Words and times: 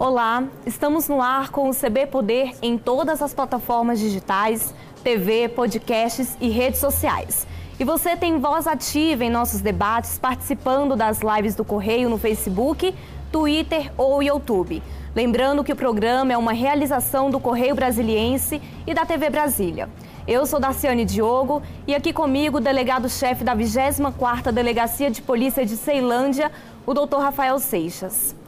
Olá, 0.00 0.44
estamos 0.64 1.10
no 1.10 1.20
ar 1.20 1.50
com 1.50 1.68
o 1.68 1.74
CB 1.74 2.06
Poder 2.06 2.52
em 2.62 2.78
todas 2.78 3.20
as 3.20 3.34
plataformas 3.34 4.00
digitais, 4.00 4.72
TV, 5.04 5.46
podcasts 5.50 6.38
e 6.40 6.48
redes 6.48 6.80
sociais. 6.80 7.46
E 7.78 7.84
você 7.84 8.16
tem 8.16 8.38
voz 8.38 8.66
ativa 8.66 9.26
em 9.26 9.28
nossos 9.28 9.60
debates, 9.60 10.18
participando 10.18 10.96
das 10.96 11.20
lives 11.20 11.54
do 11.54 11.66
Correio 11.66 12.08
no 12.08 12.16
Facebook, 12.16 12.94
Twitter 13.30 13.92
ou 13.94 14.22
YouTube. 14.22 14.82
Lembrando 15.14 15.62
que 15.62 15.74
o 15.74 15.76
programa 15.76 16.32
é 16.32 16.36
uma 16.38 16.54
realização 16.54 17.28
do 17.30 17.38
Correio 17.38 17.74
Brasiliense 17.74 18.62
e 18.86 18.94
da 18.94 19.04
TV 19.04 19.28
Brasília. 19.28 19.86
Eu 20.26 20.46
sou 20.46 20.58
Darciane 20.58 21.04
Diogo 21.04 21.60
e 21.86 21.94
aqui 21.94 22.10
comigo 22.10 22.56
o 22.56 22.60
delegado-chefe 22.60 23.44
da 23.44 23.54
24ª 23.54 24.50
Delegacia 24.50 25.10
de 25.10 25.20
Polícia 25.20 25.66
de 25.66 25.76
Ceilândia, 25.76 26.50
o 26.86 26.94
doutor 26.94 27.20
Rafael 27.20 27.58
Seixas. 27.58 28.39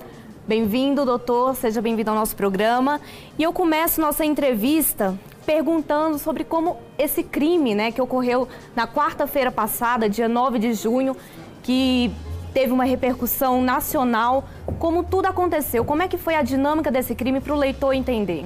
Bem-vindo, 0.47 1.05
doutor, 1.05 1.55
seja 1.55 1.81
bem-vindo 1.81 2.11
ao 2.11 2.17
nosso 2.17 2.35
programa. 2.35 3.01
E 3.39 3.45
eu 3.45 3.53
começo 3.53 4.01
nossa 4.01 4.25
entrevista 4.25 5.17
perguntando 5.47 6.19
sobre 6.19 6.43
como 6.43 6.79
esse 6.99 7.23
crime, 7.23 7.77
né, 7.77 7.93
que 7.93 8.03
ocorreu 8.03 8.49
na 8.75 8.89
quarta-feira 8.89 9.53
passada, 9.53 10.09
dia 10.09 10.29
9 10.29 10.59
de 10.59 10.75
junho, 10.75 11.17
que 11.63 12.13
teve 12.53 12.73
uma 12.73 12.83
repercussão 12.83 13.63
nacional, 13.63 14.45
como 14.81 15.05
tudo 15.05 15.27
aconteceu, 15.27 15.85
como 15.85 16.03
é 16.03 16.09
que 16.09 16.19
foi 16.19 16.35
a 16.35 16.43
dinâmica 16.43 16.91
desse 16.91 17.15
crime 17.15 17.41
para 17.41 17.55
o 17.55 17.57
leitor 17.57 17.93
entender? 17.93 18.45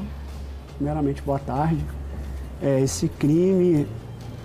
Primeiramente, 0.77 1.23
boa 1.23 1.39
tarde. 1.39 1.83
É, 2.63 2.79
esse 2.81 3.09
crime, 3.09 3.89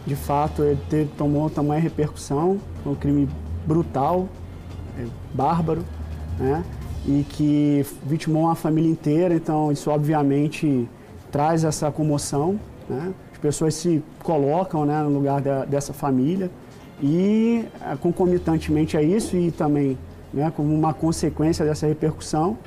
de 0.05 0.15
fato, 0.15 0.63
ele 0.63 0.79
teve, 0.89 1.11
tomou 1.17 1.49
tamanha 1.49 1.81
repercussão, 1.81 2.61
um 2.85 2.95
crime 2.95 3.27
brutal, 3.65 4.29
é, 4.97 5.05
bárbaro, 5.33 5.83
né? 6.39 6.63
E 7.05 7.25
que 7.29 7.85
vitimou 8.05 8.43
uma 8.43 8.55
família 8.55 8.89
inteira, 8.89 9.33
então 9.33 9.71
isso 9.71 9.89
obviamente 9.89 10.87
traz 11.31 11.63
essa 11.63 11.91
comoção, 11.91 12.59
né? 12.87 13.13
As 13.31 13.37
pessoas 13.37 13.73
se 13.73 14.03
colocam 14.21 14.85
né, 14.85 15.01
no 15.01 15.09
lugar 15.09 15.41
da, 15.41 15.65
dessa 15.65 15.93
família 15.93 16.51
e 17.01 17.65
eh, 17.81 17.97
concomitantemente 17.99 18.95
a 18.95 19.01
isso 19.01 19.35
e 19.35 19.49
também 19.51 19.97
né, 20.31 20.51
como 20.55 20.73
uma 20.73 20.93
consequência 20.93 21.65
dessa 21.65 21.87
repercussão, 21.87 22.57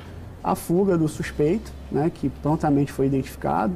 a 0.43 0.53
fuga 0.53 0.97
do 0.97 1.07
suspeito, 1.07 1.71
né, 1.91 2.11
que 2.13 2.29
prontamente 2.29 2.91
foi 2.91 3.07
identificado, 3.07 3.73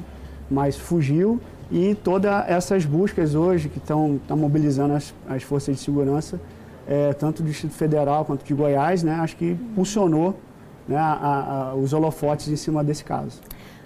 mas 0.51 0.75
fugiu 0.75 1.39
e 1.71 1.95
todas 1.95 2.47
essas 2.49 2.85
buscas 2.85 3.33
hoje 3.33 3.69
que 3.69 3.77
estão 3.77 4.19
mobilizando 4.31 4.93
as, 4.93 5.13
as 5.27 5.43
forças 5.43 5.77
de 5.77 5.81
segurança, 5.81 6.39
é, 6.87 7.13
tanto 7.13 7.41
do 7.43 7.49
Distrito 7.49 7.75
Federal 7.75 8.25
quanto 8.25 8.43
de 8.43 8.53
Goiás, 8.53 9.03
né, 9.03 9.13
acho 9.21 9.37
que 9.37 9.57
funcionou 9.73 10.35
né, 10.89 10.97
a, 10.97 11.71
a, 11.71 11.75
os 11.75 11.93
holofotes 11.93 12.47
em 12.47 12.55
cima 12.55 12.83
desse 12.83 13.03
caso. 13.03 13.39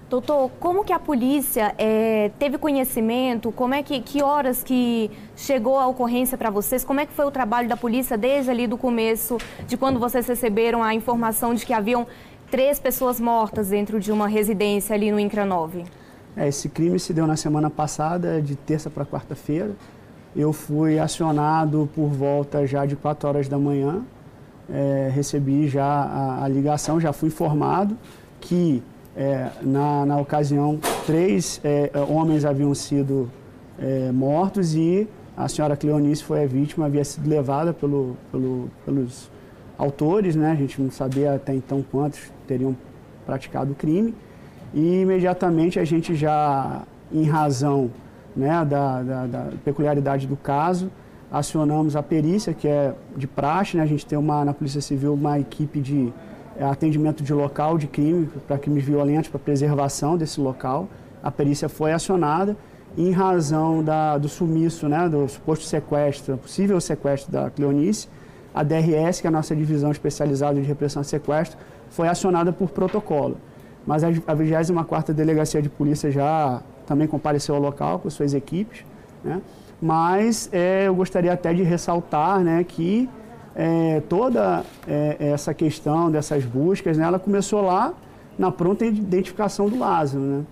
Doutor, 0.10 0.52
como 0.60 0.84
que 0.84 0.94
a 0.94 1.00
polícia 1.00 1.74
é, 1.78 2.30
teve 2.38 2.58
conhecimento? 2.58 3.52
Como 3.52 3.74
é 3.74 3.82
que, 3.82 4.00
que 4.00 4.22
horas 4.22 4.62
que 4.62 5.10
chegou 5.36 5.80
a 5.80 5.88
ocorrência 5.88 6.38
para 6.38 6.50
vocês? 6.50 6.84
Como 6.84 7.00
é 7.00 7.06
que 7.06 7.14
foi 7.14 7.26
o 7.26 7.32
trabalho 7.32 7.68
da 7.68 7.76
polícia 7.76 8.18
desde 8.18 8.52
ali 8.52 8.68
do 8.68 8.78
começo, 8.78 9.38
de 9.68 9.76
quando 9.76 10.00
vocês 10.00 10.28
receberam 10.28 10.84
a 10.84 10.94
informação 10.94 11.56
de 11.56 11.66
que 11.66 11.74
haviam 11.74 12.06
três 12.52 12.80
pessoas 12.80 13.20
mortas 13.20 13.70
dentro 13.70 14.00
de 14.00 14.12
uma 14.12 14.28
residência 14.28 14.94
ali 14.94 15.12
no 15.12 15.20
INCRA 15.20 15.46
9? 15.46 15.84
É, 16.38 16.48
esse 16.48 16.70
crime 16.70 17.00
se 17.00 17.12
deu 17.12 17.26
na 17.26 17.36
semana 17.36 17.70
passada, 17.70 18.40
de 18.40 18.56
terça 18.56 18.92
para 18.92 19.06
quarta-feira. 19.06 19.72
Eu 20.36 20.54
fui 20.54 21.00
acionado 21.00 21.90
por 21.96 22.10
volta 22.10 22.68
já 22.68 22.86
de 22.86 22.96
4 22.96 23.28
horas 23.28 23.48
da 23.48 23.58
manhã. 23.58 24.04
É, 24.70 25.12
recebi 25.14 25.68
já 25.68 25.86
a, 25.86 26.44
a 26.44 26.48
ligação, 26.48 27.00
já 27.00 27.12
fui 27.12 27.28
informado 27.28 27.98
que 28.40 28.82
é, 29.16 29.50
na, 29.62 30.06
na 30.06 30.18
ocasião, 30.18 30.80
três 31.06 31.62
é, 31.64 31.92
homens 32.10 32.46
haviam 32.46 32.74
sido 32.74 33.30
é, 33.80 34.12
mortos 34.12 34.76
e 34.76 35.08
a 35.36 35.48
senhora 35.48 35.76
Cleonice 35.76 36.24
foi 36.24 36.44
a 36.44 36.48
vítima, 36.48 36.86
havia 36.86 37.04
sido 37.04 37.28
levada 37.28 37.74
pelo, 37.74 38.16
pelo, 38.32 38.70
pelos 38.86 39.30
autores, 39.78 40.36
né? 40.36 40.52
a 40.52 40.56
gente 40.56 40.82
não 40.82 40.92
sabia 40.92 41.34
até 41.34 41.54
então 41.54 41.84
quantos 41.92 42.32
teriam 42.48 42.76
praticado 43.26 43.72
o 43.72 43.76
crime. 43.76 44.14
E 44.74 45.02
imediatamente 45.02 45.80
a 45.80 45.86
gente 45.86 46.16
já, 46.16 46.84
em 47.12 47.24
razão 47.24 47.92
né, 48.36 48.66
da, 48.66 49.04
da, 49.04 49.26
da 49.28 49.50
peculiaridade 49.64 50.26
do 50.28 50.36
caso, 50.36 50.92
acionamos 51.34 51.96
a 51.96 52.04
perícia, 52.04 52.54
que 52.54 52.68
é 52.68 52.94
de 53.18 53.26
praxe, 53.26 53.76
né? 53.76 53.82
a 53.82 53.88
gente 53.88 54.06
tem 54.06 54.18
uma, 54.18 54.46
na 54.46 54.54
Polícia 54.54 54.80
Civil 54.80 55.16
uma 55.16 55.40
equipe 55.40 55.82
de 55.82 56.14
é, 56.56 56.64
atendimento 56.64 57.24
de 57.24 57.34
local 57.34 57.76
de 57.76 57.88
crime, 57.88 58.30
para 58.48 58.60
crimes 58.60 58.86
violentos, 58.86 59.32
para 59.32 59.40
preservação 59.40 60.16
desse 60.16 60.40
local. 60.40 60.88
A 61.24 61.32
perícia 61.32 61.68
foi 61.68 61.92
acionada 61.92 62.56
em 62.96 63.12
razão 63.12 63.84
da, 63.84 64.20
do 64.20 64.30
sumiço, 64.30 64.88
né, 64.88 65.10
do 65.10 65.28
suposto 65.28 65.66
sequestro, 65.66 66.38
possível 66.38 66.80
sequestro 66.80 67.32
da 67.32 67.50
Cleonice. 67.50 68.08
A 68.54 68.62
DRS, 68.62 69.20
que 69.20 69.26
é 69.26 69.30
a 69.30 69.32
nossa 69.32 69.56
divisão 69.56 69.90
especializada 69.90 70.62
de 70.62 70.68
repressão 70.68 71.02
a 71.02 71.04
sequestro, 71.04 71.58
foi 71.90 72.08
acionada 72.08 72.54
por 72.54 72.70
protocolo. 72.70 73.38
Mas 73.88 74.04
a, 74.04 74.10
a 74.10 74.36
24ª 74.36 75.12
Delegacia 75.12 75.64
de 75.64 75.70
Polícia 75.70 76.12
já 76.12 76.62
também 76.86 77.08
compareceu 77.08 77.56
ao 77.56 77.62
local 77.62 77.98
com 77.98 78.10
suas 78.12 78.36
equipes. 78.36 78.86
Né? 79.24 79.42
Mas 79.84 80.50
é, 80.54 80.88
eu 80.88 80.96
gostaria 80.96 81.34
até 81.34 81.54
de 81.54 81.62
ressaltar 81.62 82.40
né, 82.40 82.64
que 82.64 83.10
é, 83.54 84.02
toda 84.08 84.64
é, 84.88 85.18
essa 85.20 85.54
questão 85.54 86.10
dessas 86.10 86.46
buscas, 86.46 86.98
né, 86.98 87.04
ela 87.04 87.20
começou 87.20 87.62
lá 87.62 87.94
na 88.40 88.50
pronta 88.50 88.86
identificação 88.86 89.68
do 89.68 89.78
Lázaro. 89.78 90.24
Né? 90.24 90.44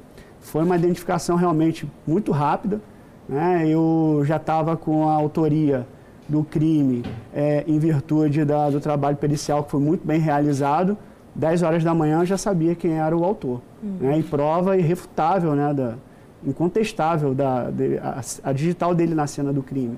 Foi 0.42 0.66
uma 0.66 0.76
identificação 0.76 1.38
realmente 1.38 1.90
muito 2.06 2.34
rápida. 2.34 2.82
Né? 3.30 3.70
Eu 3.70 4.22
já 4.26 4.36
estava 4.36 4.76
com 4.76 5.08
a 5.08 5.14
autoria 5.14 5.88
do 6.28 6.44
crime 6.44 7.02
é, 7.34 7.64
em 7.66 7.80
virtude 7.80 8.44
da, 8.44 8.70
do 8.70 8.82
trabalho 8.82 9.16
pericial 9.16 9.64
que 9.64 9.72
foi 9.72 9.80
muito 9.80 10.06
bem 10.06 10.20
realizado. 10.20 10.98
10 11.36 11.64
horas 11.64 11.86
da 11.86 11.94
manhã 11.94 12.20
eu 12.20 12.26
já 12.26 12.38
sabia 12.38 12.76
quem 12.76 13.00
era 13.00 13.16
o 13.16 13.24
autor. 13.24 13.62
Uhum. 13.82 13.98
Né? 14.02 14.20
E 14.20 14.24
prova 14.24 14.76
irrefutável, 14.76 15.56
né, 15.56 15.74
da, 15.74 15.94
incontestável, 16.46 17.34
da, 17.34 17.70
de, 17.70 17.98
a, 17.98 18.22
a 18.44 18.54
digital 18.54 18.94
dele 18.96 19.14
na 19.14 19.28
cena 19.28 19.54
do 19.54 19.62
crime. 19.62 19.98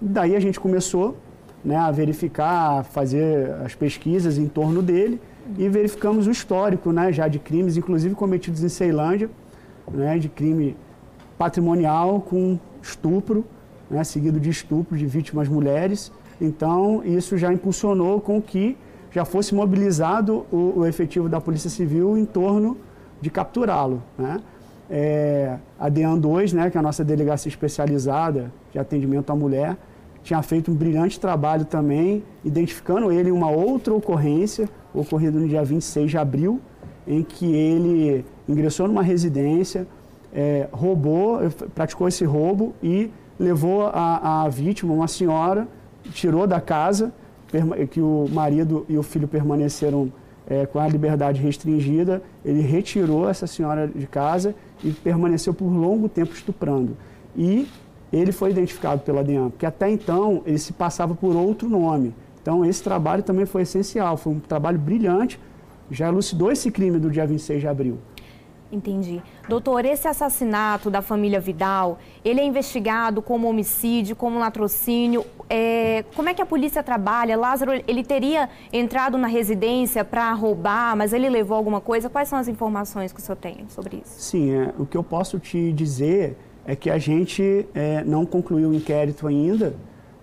daí 0.00 0.34
a 0.34 0.40
gente 0.40 0.58
começou 0.58 1.16
né, 1.64 1.76
a 1.76 1.90
verificar, 1.90 2.80
a 2.80 2.82
fazer 2.82 3.52
as 3.64 3.74
pesquisas 3.74 4.38
em 4.38 4.46
torno 4.46 4.82
dele 4.82 5.20
e 5.58 5.68
verificamos 5.68 6.26
o 6.26 6.30
histórico 6.30 6.92
né, 6.92 7.12
já 7.12 7.28
de 7.28 7.38
crimes, 7.38 7.76
inclusive 7.76 8.14
cometidos 8.14 8.62
em 8.62 8.68
Ceilândia, 8.68 9.30
né, 9.90 10.18
de 10.18 10.28
crime 10.28 10.76
patrimonial 11.38 12.20
com 12.20 12.58
estupro, 12.80 13.44
né, 13.90 14.02
seguido 14.04 14.40
de 14.40 14.50
estupro 14.50 14.96
de 14.96 15.06
vítimas 15.06 15.48
mulheres. 15.48 16.12
Então, 16.40 17.02
isso 17.04 17.36
já 17.36 17.52
impulsionou 17.52 18.20
com 18.20 18.40
que 18.40 18.76
já 19.10 19.24
fosse 19.24 19.54
mobilizado 19.54 20.46
o, 20.50 20.80
o 20.80 20.86
efetivo 20.86 21.28
da 21.28 21.40
Polícia 21.40 21.68
Civil 21.68 22.16
em 22.16 22.24
torno 22.24 22.76
de 23.20 23.30
capturá-lo. 23.30 24.02
Né? 24.18 24.40
É, 24.94 25.56
a 25.80 25.88
DEAN 25.88 26.18
2, 26.18 26.52
né, 26.52 26.68
que 26.68 26.76
é 26.76 26.80
a 26.80 26.82
nossa 26.82 27.02
delegacia 27.02 27.48
especializada 27.48 28.52
de 28.70 28.78
atendimento 28.78 29.30
à 29.30 29.34
mulher, 29.34 29.74
tinha 30.22 30.42
feito 30.42 30.70
um 30.70 30.74
brilhante 30.74 31.18
trabalho 31.18 31.64
também, 31.64 32.22
identificando 32.44 33.10
ele 33.10 33.30
em 33.30 33.32
uma 33.32 33.50
outra 33.50 33.94
ocorrência, 33.94 34.68
ocorrida 34.92 35.40
no 35.40 35.48
dia 35.48 35.64
26 35.64 36.10
de 36.10 36.18
abril, 36.18 36.60
em 37.08 37.22
que 37.22 37.54
ele 37.54 38.22
ingressou 38.46 38.86
numa 38.86 39.02
residência, 39.02 39.86
é, 40.30 40.68
roubou, 40.70 41.38
praticou 41.74 42.06
esse 42.06 42.26
roubo 42.26 42.74
e 42.82 43.10
levou 43.40 43.86
a, 43.86 44.42
a 44.42 44.48
vítima, 44.50 44.92
uma 44.92 45.08
senhora, 45.08 45.66
tirou 46.12 46.46
da 46.46 46.60
casa, 46.60 47.14
que 47.90 48.00
o 48.00 48.26
marido 48.30 48.84
e 48.90 48.98
o 48.98 49.02
filho 49.02 49.26
permaneceram 49.26 50.12
é, 50.46 50.66
com 50.66 50.78
a 50.78 50.86
liberdade 50.86 51.40
restringida, 51.40 52.22
ele 52.44 52.60
retirou 52.60 53.28
essa 53.28 53.46
senhora 53.46 53.88
de 53.88 54.06
casa 54.06 54.54
e 54.82 54.90
permaneceu 54.90 55.54
por 55.54 55.66
longo 55.66 56.08
tempo 56.08 56.34
estuprando. 56.34 56.96
E 57.36 57.68
ele 58.12 58.32
foi 58.32 58.50
identificado 58.50 59.02
pela 59.02 59.24
DEAN, 59.24 59.50
porque 59.50 59.64
até 59.64 59.90
então 59.90 60.42
ele 60.44 60.58
se 60.58 60.72
passava 60.72 61.14
por 61.14 61.34
outro 61.34 61.68
nome. 61.68 62.14
Então 62.40 62.64
esse 62.64 62.82
trabalho 62.82 63.22
também 63.22 63.46
foi 63.46 63.62
essencial, 63.62 64.16
foi 64.16 64.32
um 64.34 64.40
trabalho 64.40 64.78
brilhante, 64.78 65.40
já 65.90 66.08
elucidou 66.08 66.50
esse 66.50 66.70
crime 66.70 66.98
do 66.98 67.10
dia 67.10 67.26
26 67.26 67.60
de 67.60 67.68
abril. 67.68 67.98
Entendi. 68.72 69.22
Doutor, 69.46 69.84
esse 69.84 70.08
assassinato 70.08 70.90
da 70.90 71.02
família 71.02 71.38
Vidal, 71.38 71.98
ele 72.24 72.40
é 72.40 72.44
investigado 72.44 73.20
como 73.20 73.46
homicídio, 73.46 74.16
como 74.16 74.38
latrocínio. 74.38 75.26
É, 75.48 76.04
como 76.16 76.30
é 76.30 76.34
que 76.34 76.40
a 76.40 76.46
polícia 76.46 76.82
trabalha? 76.82 77.36
Lázaro, 77.36 77.72
ele 77.86 78.02
teria 78.02 78.48
entrado 78.72 79.18
na 79.18 79.28
residência 79.28 80.02
para 80.04 80.32
roubar, 80.32 80.96
mas 80.96 81.12
ele 81.12 81.28
levou 81.28 81.54
alguma 81.54 81.82
coisa? 81.82 82.08
Quais 82.08 82.28
são 82.28 82.38
as 82.38 82.48
informações 82.48 83.12
que 83.12 83.20
o 83.20 83.22
senhor 83.22 83.36
tem 83.36 83.66
sobre 83.68 83.98
isso? 83.98 84.14
Sim, 84.18 84.50
é, 84.52 84.72
o 84.78 84.86
que 84.86 84.96
eu 84.96 85.04
posso 85.04 85.38
te 85.38 85.70
dizer 85.70 86.34
é 86.64 86.74
que 86.74 86.88
a 86.88 86.96
gente 86.96 87.66
é, 87.74 88.02
não 88.04 88.24
concluiu 88.24 88.70
o 88.70 88.74
inquérito 88.74 89.26
ainda. 89.26 89.74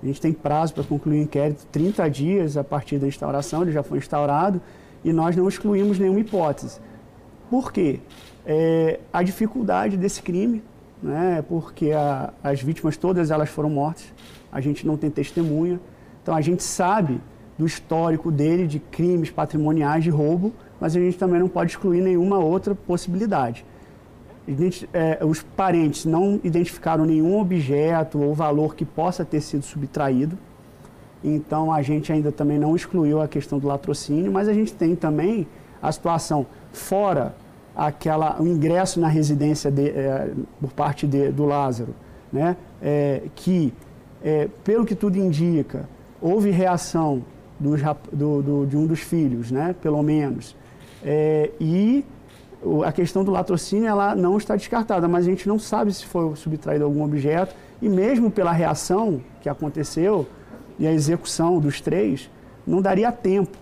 A 0.01 0.05
gente 0.07 0.19
tem 0.19 0.33
prazo 0.33 0.73
para 0.73 0.83
concluir 0.83 1.19
o 1.19 1.21
inquérito, 1.21 1.67
30 1.71 2.09
dias 2.09 2.57
a 2.57 2.63
partir 2.63 2.97
da 2.97 3.07
instauração, 3.07 3.61
ele 3.61 3.71
já 3.71 3.83
foi 3.83 3.99
instaurado, 3.99 4.59
e 5.03 5.13
nós 5.13 5.35
não 5.35 5.47
excluímos 5.47 5.99
nenhuma 5.99 6.21
hipótese. 6.21 6.79
Por 7.49 7.71
quê? 7.71 7.99
É, 8.51 8.99
a 9.13 9.21
dificuldade 9.21 9.95
desse 9.95 10.23
crime, 10.23 10.63
né, 11.03 11.45
porque 11.47 11.91
a, 11.91 12.33
as 12.43 12.59
vítimas 12.59 12.97
todas 12.97 13.29
elas 13.29 13.47
foram 13.47 13.69
mortas, 13.69 14.11
a 14.51 14.59
gente 14.59 14.87
não 14.87 14.97
tem 14.97 15.07
testemunha, 15.07 15.79
então 16.23 16.33
a 16.35 16.41
gente 16.41 16.63
sabe 16.63 17.21
do 17.59 17.67
histórico 17.67 18.31
dele 18.31 18.65
de 18.65 18.79
crimes 18.79 19.29
patrimoniais 19.29 20.03
de 20.03 20.09
roubo, 20.09 20.51
mas 20.81 20.95
a 20.95 20.99
gente 20.99 21.15
também 21.15 21.39
não 21.39 21.47
pode 21.47 21.73
excluir 21.73 22.01
nenhuma 22.01 22.39
outra 22.39 22.73
possibilidade. 22.73 23.63
Gente, 24.47 24.89
é, 24.91 25.23
os 25.23 25.43
parentes 25.43 26.05
não 26.05 26.39
identificaram 26.43 27.05
nenhum 27.05 27.39
objeto 27.39 28.19
ou 28.19 28.33
valor 28.33 28.73
que 28.73 28.83
possa 28.83 29.23
ter 29.23 29.41
sido 29.41 29.61
subtraído. 29.61 30.35
Então 31.23 31.71
a 31.71 31.83
gente 31.83 32.11
ainda 32.11 32.31
também 32.31 32.57
não 32.57 32.75
excluiu 32.75 33.21
a 33.21 33.27
questão 33.27 33.59
do 33.59 33.67
latrocínio, 33.67 34.31
mas 34.31 34.47
a 34.47 34.53
gente 34.53 34.73
tem 34.73 34.95
também 34.95 35.45
a 35.79 35.91
situação 35.91 36.47
fora 36.71 37.35
aquela 37.87 38.41
o 38.41 38.47
ingresso 38.47 38.99
na 38.99 39.07
residência 39.07 39.71
de, 39.71 39.89
é, 39.89 40.31
por 40.59 40.71
parte 40.71 41.07
de, 41.07 41.31
do 41.31 41.45
Lázaro, 41.45 41.93
né? 42.31 42.57
É, 42.81 43.23
que 43.35 43.73
é, 44.23 44.49
pelo 44.63 44.85
que 44.85 44.95
tudo 44.95 45.17
indica 45.17 45.87
houve 46.21 46.49
reação 46.51 47.23
dos, 47.59 47.81
do, 48.11 48.41
do, 48.41 48.65
de 48.65 48.77
um 48.77 48.85
dos 48.85 48.99
filhos, 48.99 49.51
né? 49.51 49.75
Pelo 49.81 50.01
menos 50.03 50.55
é, 51.03 51.51
e 51.59 52.05
a 52.85 52.91
questão 52.91 53.23
do 53.23 53.31
latrocínio 53.31 53.87
ela 53.87 54.13
não 54.15 54.37
está 54.37 54.55
descartada, 54.55 55.07
mas 55.07 55.25
a 55.25 55.29
gente 55.29 55.47
não 55.47 55.57
sabe 55.57 55.93
se 55.93 56.05
foi 56.05 56.35
subtraído 56.35 56.83
algum 56.83 57.03
objeto 57.03 57.55
e 57.81 57.87
mesmo 57.87 58.29
pela 58.29 58.51
reação 58.51 59.21
que 59.41 59.47
aconteceu 59.47 60.27
e 60.77 60.85
a 60.85 60.91
execução 60.91 61.59
dos 61.59 61.79
três, 61.79 62.29
não 62.67 62.81
daria 62.81 63.11
tempo, 63.11 63.57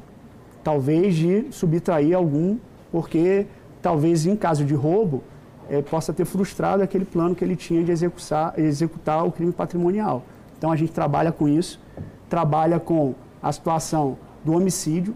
talvez, 0.63 1.15
de 1.15 1.45
subtrair 1.51 2.15
algum, 2.15 2.57
porque 2.91 3.45
talvez 3.87 4.25
em 4.25 4.35
caso 4.35 4.65
de 4.65 4.73
roubo 4.73 5.23
é, 5.69 5.81
possa 5.81 6.11
ter 6.11 6.25
frustrado 6.25 6.83
aquele 6.83 7.05
plano 7.05 7.33
que 7.33 7.43
ele 7.45 7.55
tinha 7.55 7.81
de 7.81 7.89
executar, 7.89 8.53
executar 8.59 9.25
o 9.25 9.31
crime 9.31 9.53
patrimonial. 9.53 10.23
Então 10.57 10.73
a 10.73 10.75
gente 10.75 10.91
trabalha 10.91 11.31
com 11.31 11.47
isso, 11.47 11.79
trabalha 12.27 12.81
com 12.81 13.15
a 13.41 13.49
situação 13.49 14.17
do 14.43 14.51
homicídio, 14.51 15.15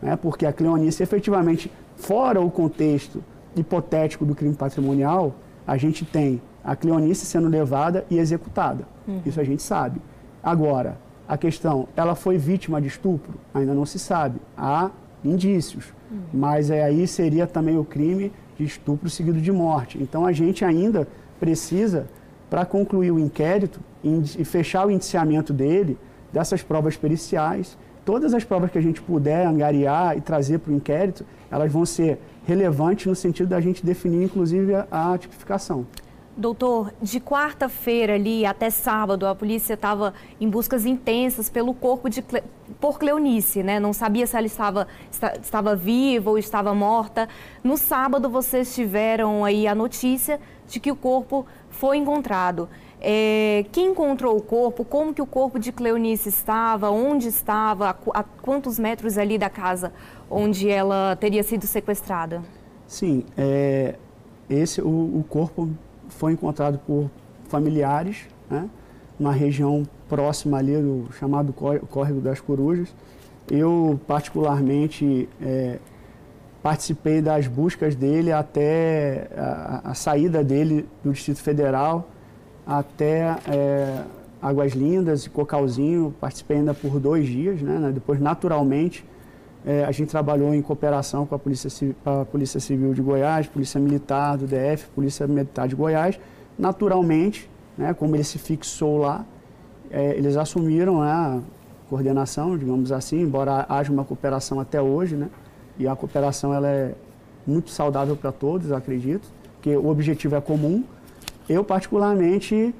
né, 0.00 0.14
porque 0.14 0.46
a 0.46 0.52
Cleonice 0.52 1.02
efetivamente 1.02 1.68
Fora 1.96 2.40
o 2.40 2.50
contexto 2.50 3.24
hipotético 3.56 4.24
do 4.24 4.34
crime 4.34 4.54
patrimonial, 4.54 5.34
a 5.66 5.76
gente 5.76 6.04
tem 6.04 6.42
a 6.62 6.76
Cleonice 6.76 7.24
sendo 7.24 7.48
levada 7.48 8.04
e 8.10 8.18
executada. 8.18 8.84
Uhum. 9.08 9.22
Isso 9.24 9.40
a 9.40 9.44
gente 9.44 9.62
sabe. 9.62 10.00
Agora, 10.42 10.98
a 11.26 11.38
questão, 11.38 11.88
ela 11.96 12.14
foi 12.14 12.36
vítima 12.36 12.80
de 12.80 12.88
estupro? 12.88 13.34
Ainda 13.54 13.72
não 13.72 13.86
se 13.86 13.98
sabe. 13.98 14.40
Há 14.56 14.90
indícios. 15.26 15.92
Uhum. 16.10 16.18
Mas 16.32 16.70
é, 16.70 16.84
aí 16.84 17.06
seria 17.06 17.46
também 17.46 17.76
o 17.78 17.84
crime 17.84 18.32
de 18.56 18.64
estupro 18.64 19.10
seguido 19.10 19.40
de 19.40 19.52
morte. 19.52 19.98
Então 20.00 20.24
a 20.24 20.32
gente 20.32 20.64
ainda 20.64 21.06
precisa, 21.38 22.06
para 22.48 22.64
concluir 22.64 23.10
o 23.10 23.18
inquérito 23.18 23.80
e 24.02 24.44
fechar 24.44 24.86
o 24.86 24.90
indiciamento 24.90 25.52
dele, 25.52 25.98
dessas 26.32 26.62
provas 26.62 26.96
periciais, 26.96 27.76
todas 28.04 28.32
as 28.32 28.44
provas 28.44 28.70
que 28.70 28.78
a 28.78 28.80
gente 28.80 29.02
puder 29.02 29.46
angariar 29.46 30.16
e 30.16 30.20
trazer 30.20 30.58
para 30.60 30.72
o 30.72 30.74
inquérito, 30.74 31.26
elas 31.50 31.70
vão 31.72 31.84
ser 31.84 32.18
relevantes 32.46 33.06
no 33.06 33.16
sentido 33.16 33.48
da 33.48 33.60
gente 33.60 33.84
definir, 33.84 34.22
inclusive, 34.22 34.74
a, 34.74 35.12
a 35.12 35.18
tipificação. 35.18 35.84
Doutor, 36.36 36.92
de 37.00 37.18
quarta-feira 37.18 38.14
ali 38.14 38.44
até 38.44 38.68
sábado, 38.68 39.26
a 39.26 39.34
polícia 39.34 39.72
estava 39.72 40.12
em 40.38 40.48
buscas 40.48 40.84
intensas 40.84 41.48
pelo 41.48 41.72
corpo 41.72 42.10
de 42.10 42.20
Cle... 42.20 42.42
por 42.78 42.98
Cleonice, 42.98 43.62
né? 43.62 43.80
Não 43.80 43.94
sabia 43.94 44.26
se 44.26 44.36
ela 44.36 44.46
estava, 44.46 44.86
estava 45.40 45.74
viva 45.74 46.28
ou 46.28 46.36
estava 46.36 46.74
morta. 46.74 47.26
No 47.64 47.78
sábado, 47.78 48.28
vocês 48.28 48.74
tiveram 48.74 49.46
aí 49.46 49.66
a 49.66 49.74
notícia 49.74 50.38
de 50.68 50.78
que 50.78 50.92
o 50.92 50.96
corpo 50.96 51.46
foi 51.70 51.96
encontrado. 51.96 52.68
É, 53.00 53.64
quem 53.72 53.92
encontrou 53.92 54.36
o 54.36 54.42
corpo, 54.42 54.84
como 54.84 55.14
que 55.14 55.22
o 55.22 55.26
corpo 55.26 55.58
de 55.58 55.72
Cleonice 55.72 56.28
estava, 56.28 56.90
onde 56.90 57.28
estava, 57.28 57.96
a, 58.12 58.22
quantos 58.22 58.78
metros 58.78 59.16
ali 59.16 59.38
da 59.38 59.48
casa 59.48 59.92
onde 60.30 60.68
ela 60.68 61.16
teria 61.16 61.42
sido 61.42 61.66
sequestrada? 61.66 62.42
Sim, 62.86 63.24
é, 63.36 63.96
esse 64.48 64.80
o, 64.80 64.88
o, 64.88 65.24
corpo 65.28 65.68
foi 66.08 66.32
encontrado 66.32 66.78
por 66.86 67.10
familiares, 67.48 68.26
né, 68.50 68.68
numa 69.18 69.32
região 69.32 69.86
próxima 70.08 70.58
ali 70.58 70.76
do 70.76 71.08
chamado 71.18 71.52
Córrego 71.52 72.20
das 72.20 72.40
Corujas. 72.40 72.94
Eu 73.50 73.98
particularmente 74.06 75.28
é, 75.40 75.78
participei 76.62 77.22
das 77.22 77.46
buscas 77.46 77.94
dele 77.94 78.32
até 78.32 79.28
a, 79.36 79.90
a, 79.90 79.94
saída 79.94 80.42
dele 80.42 80.86
do 81.02 81.12
Distrito 81.12 81.40
Federal 81.40 82.08
até 82.66 83.36
é, 83.48 84.02
Águas 84.42 84.72
Lindas 84.72 85.24
e 85.24 85.30
Cocalzinho. 85.30 86.14
Participei 86.20 86.58
ainda 86.58 86.74
por 86.74 86.98
dois 86.98 87.26
dias, 87.26 87.62
né, 87.62 87.78
né 87.78 87.92
depois 87.92 88.20
naturalmente 88.20 89.04
é, 89.66 89.84
a 89.84 89.90
gente 89.90 90.08
trabalhou 90.08 90.54
em 90.54 90.62
cooperação 90.62 91.26
com 91.26 91.34
a 91.34 91.38
Polícia, 91.38 91.68
Civil, 91.68 91.96
a 92.04 92.24
Polícia 92.24 92.60
Civil 92.60 92.94
de 92.94 93.02
Goiás, 93.02 93.48
Polícia 93.48 93.80
Militar 93.80 94.38
do 94.38 94.46
DF, 94.46 94.86
Polícia 94.94 95.26
Militar 95.26 95.66
de 95.66 95.74
Goiás. 95.74 96.20
Naturalmente, 96.56 97.50
né, 97.76 97.92
como 97.92 98.14
ele 98.14 98.22
se 98.22 98.38
fixou 98.38 98.98
lá, 98.98 99.26
é, 99.90 100.16
eles 100.16 100.36
assumiram 100.36 101.00
né, 101.00 101.10
a 101.10 101.40
coordenação, 101.90 102.56
digamos 102.56 102.92
assim, 102.92 103.20
embora 103.20 103.66
haja 103.68 103.92
uma 103.92 104.04
cooperação 104.04 104.60
até 104.60 104.80
hoje, 104.80 105.16
né, 105.16 105.28
e 105.76 105.88
a 105.88 105.96
cooperação 105.96 106.54
ela 106.54 106.68
é 106.68 106.94
muito 107.44 107.70
saudável 107.70 108.16
para 108.16 108.30
todos, 108.30 108.70
acredito, 108.70 109.28
que 109.60 109.76
o 109.76 109.88
objetivo 109.88 110.36
é 110.36 110.40
comum. 110.40 110.84
Eu, 111.48 111.64
particularmente, 111.64 112.72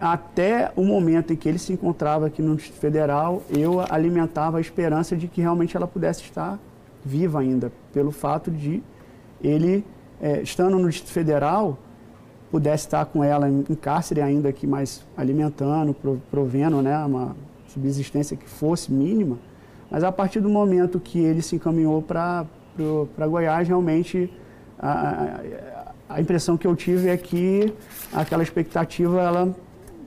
até 0.00 0.70
o 0.76 0.84
momento 0.84 1.32
em 1.32 1.36
que 1.36 1.48
ele 1.48 1.58
se 1.58 1.72
encontrava 1.72 2.26
aqui 2.26 2.40
no 2.40 2.54
Distrito 2.54 2.78
Federal, 2.78 3.42
eu 3.50 3.80
alimentava 3.90 4.58
a 4.58 4.60
esperança 4.60 5.16
de 5.16 5.26
que 5.26 5.40
realmente 5.40 5.76
ela 5.76 5.88
pudesse 5.88 6.22
estar 6.22 6.56
viva 7.04 7.40
ainda, 7.40 7.72
pelo 7.92 8.12
fato 8.12 8.48
de 8.48 8.80
ele, 9.42 9.84
é, 10.20 10.40
estando 10.40 10.78
no 10.78 10.88
Distrito 10.88 11.12
Federal, 11.12 11.76
pudesse 12.48 12.86
estar 12.86 13.04
com 13.06 13.24
ela 13.24 13.48
em, 13.48 13.64
em 13.68 13.74
cárcere 13.74 14.20
ainda 14.20 14.48
aqui, 14.48 14.68
mais 14.68 15.04
alimentando, 15.16 15.96
provendo 16.30 16.80
né, 16.80 16.96
uma 17.04 17.34
subsistência 17.66 18.36
que 18.36 18.48
fosse 18.48 18.92
mínima. 18.92 19.36
Mas 19.90 20.04
a 20.04 20.12
partir 20.12 20.38
do 20.38 20.48
momento 20.48 21.00
que 21.00 21.18
ele 21.18 21.42
se 21.42 21.56
encaminhou 21.56 22.00
para 22.00 22.46
Goiás, 23.28 23.66
realmente 23.66 24.32
a, 24.78 25.40
a 26.08 26.20
impressão 26.20 26.56
que 26.56 26.66
eu 26.66 26.76
tive 26.76 27.08
é 27.08 27.16
que 27.16 27.74
aquela 28.12 28.44
expectativa 28.44 29.20
ela 29.20 29.54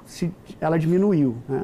se, 0.06 0.32
ela 0.60 0.78
diminuiu. 0.78 1.36
Né? 1.48 1.64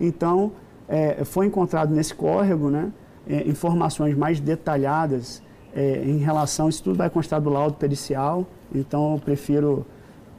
Então, 0.00 0.52
é, 0.88 1.24
foi 1.24 1.46
encontrado 1.46 1.94
nesse 1.94 2.14
córrego 2.14 2.70
né, 2.70 2.90
é, 3.28 3.48
informações 3.48 4.16
mais 4.16 4.40
detalhadas 4.40 5.42
é, 5.74 6.02
em 6.04 6.18
relação, 6.18 6.68
isso 6.68 6.82
tudo 6.82 6.96
vai 6.96 7.08
constar 7.08 7.40
do 7.40 7.48
laudo 7.48 7.76
pericial, 7.76 8.44
então 8.74 9.12
eu 9.12 9.18
prefiro, 9.20 9.86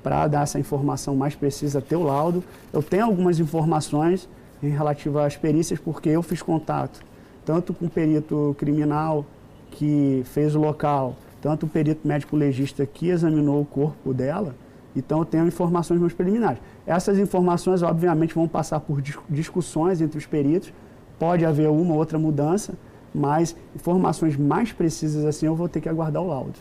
para 0.03 0.27
dar 0.27 0.43
essa 0.43 0.59
informação 0.59 1.15
mais 1.15 1.35
precisa, 1.35 1.81
ter 1.81 1.95
o 1.95 2.03
laudo. 2.03 2.43
Eu 2.73 2.83
tenho 2.83 3.05
algumas 3.05 3.39
informações 3.39 4.27
em 4.61 4.69
relativo 4.69 5.19
às 5.19 5.37
perícias, 5.37 5.79
porque 5.79 6.09
eu 6.09 6.21
fiz 6.21 6.41
contato 6.41 7.01
tanto 7.45 7.73
com 7.73 7.85
o 7.85 7.89
perito 7.89 8.55
criminal 8.57 9.25
que 9.71 10.21
fez 10.25 10.55
o 10.55 10.59
local, 10.59 11.15
tanto 11.41 11.65
o 11.65 11.69
perito 11.69 12.07
médico 12.07 12.35
legista 12.35 12.85
que 12.85 13.09
examinou 13.09 13.61
o 13.61 13.65
corpo 13.65 14.13
dela, 14.13 14.53
então 14.95 15.19
eu 15.19 15.25
tenho 15.25 15.47
informações 15.47 15.99
mais 15.99 16.13
preliminares. 16.13 16.59
Essas 16.85 17.17
informações, 17.17 17.81
obviamente, 17.81 18.35
vão 18.35 18.47
passar 18.47 18.79
por 18.79 19.01
discussões 19.29 20.01
entre 20.01 20.17
os 20.17 20.25
peritos, 20.25 20.73
pode 21.17 21.45
haver 21.45 21.69
uma 21.69 21.93
ou 21.93 21.99
outra 21.99 22.17
mudança, 22.17 22.73
mas 23.13 23.55
informações 23.75 24.35
mais 24.37 24.71
precisas 24.71 25.25
assim 25.25 25.45
eu 25.45 25.55
vou 25.55 25.69
ter 25.69 25.81
que 25.81 25.89
aguardar 25.89 26.21
o 26.21 26.27
laudo. 26.27 26.53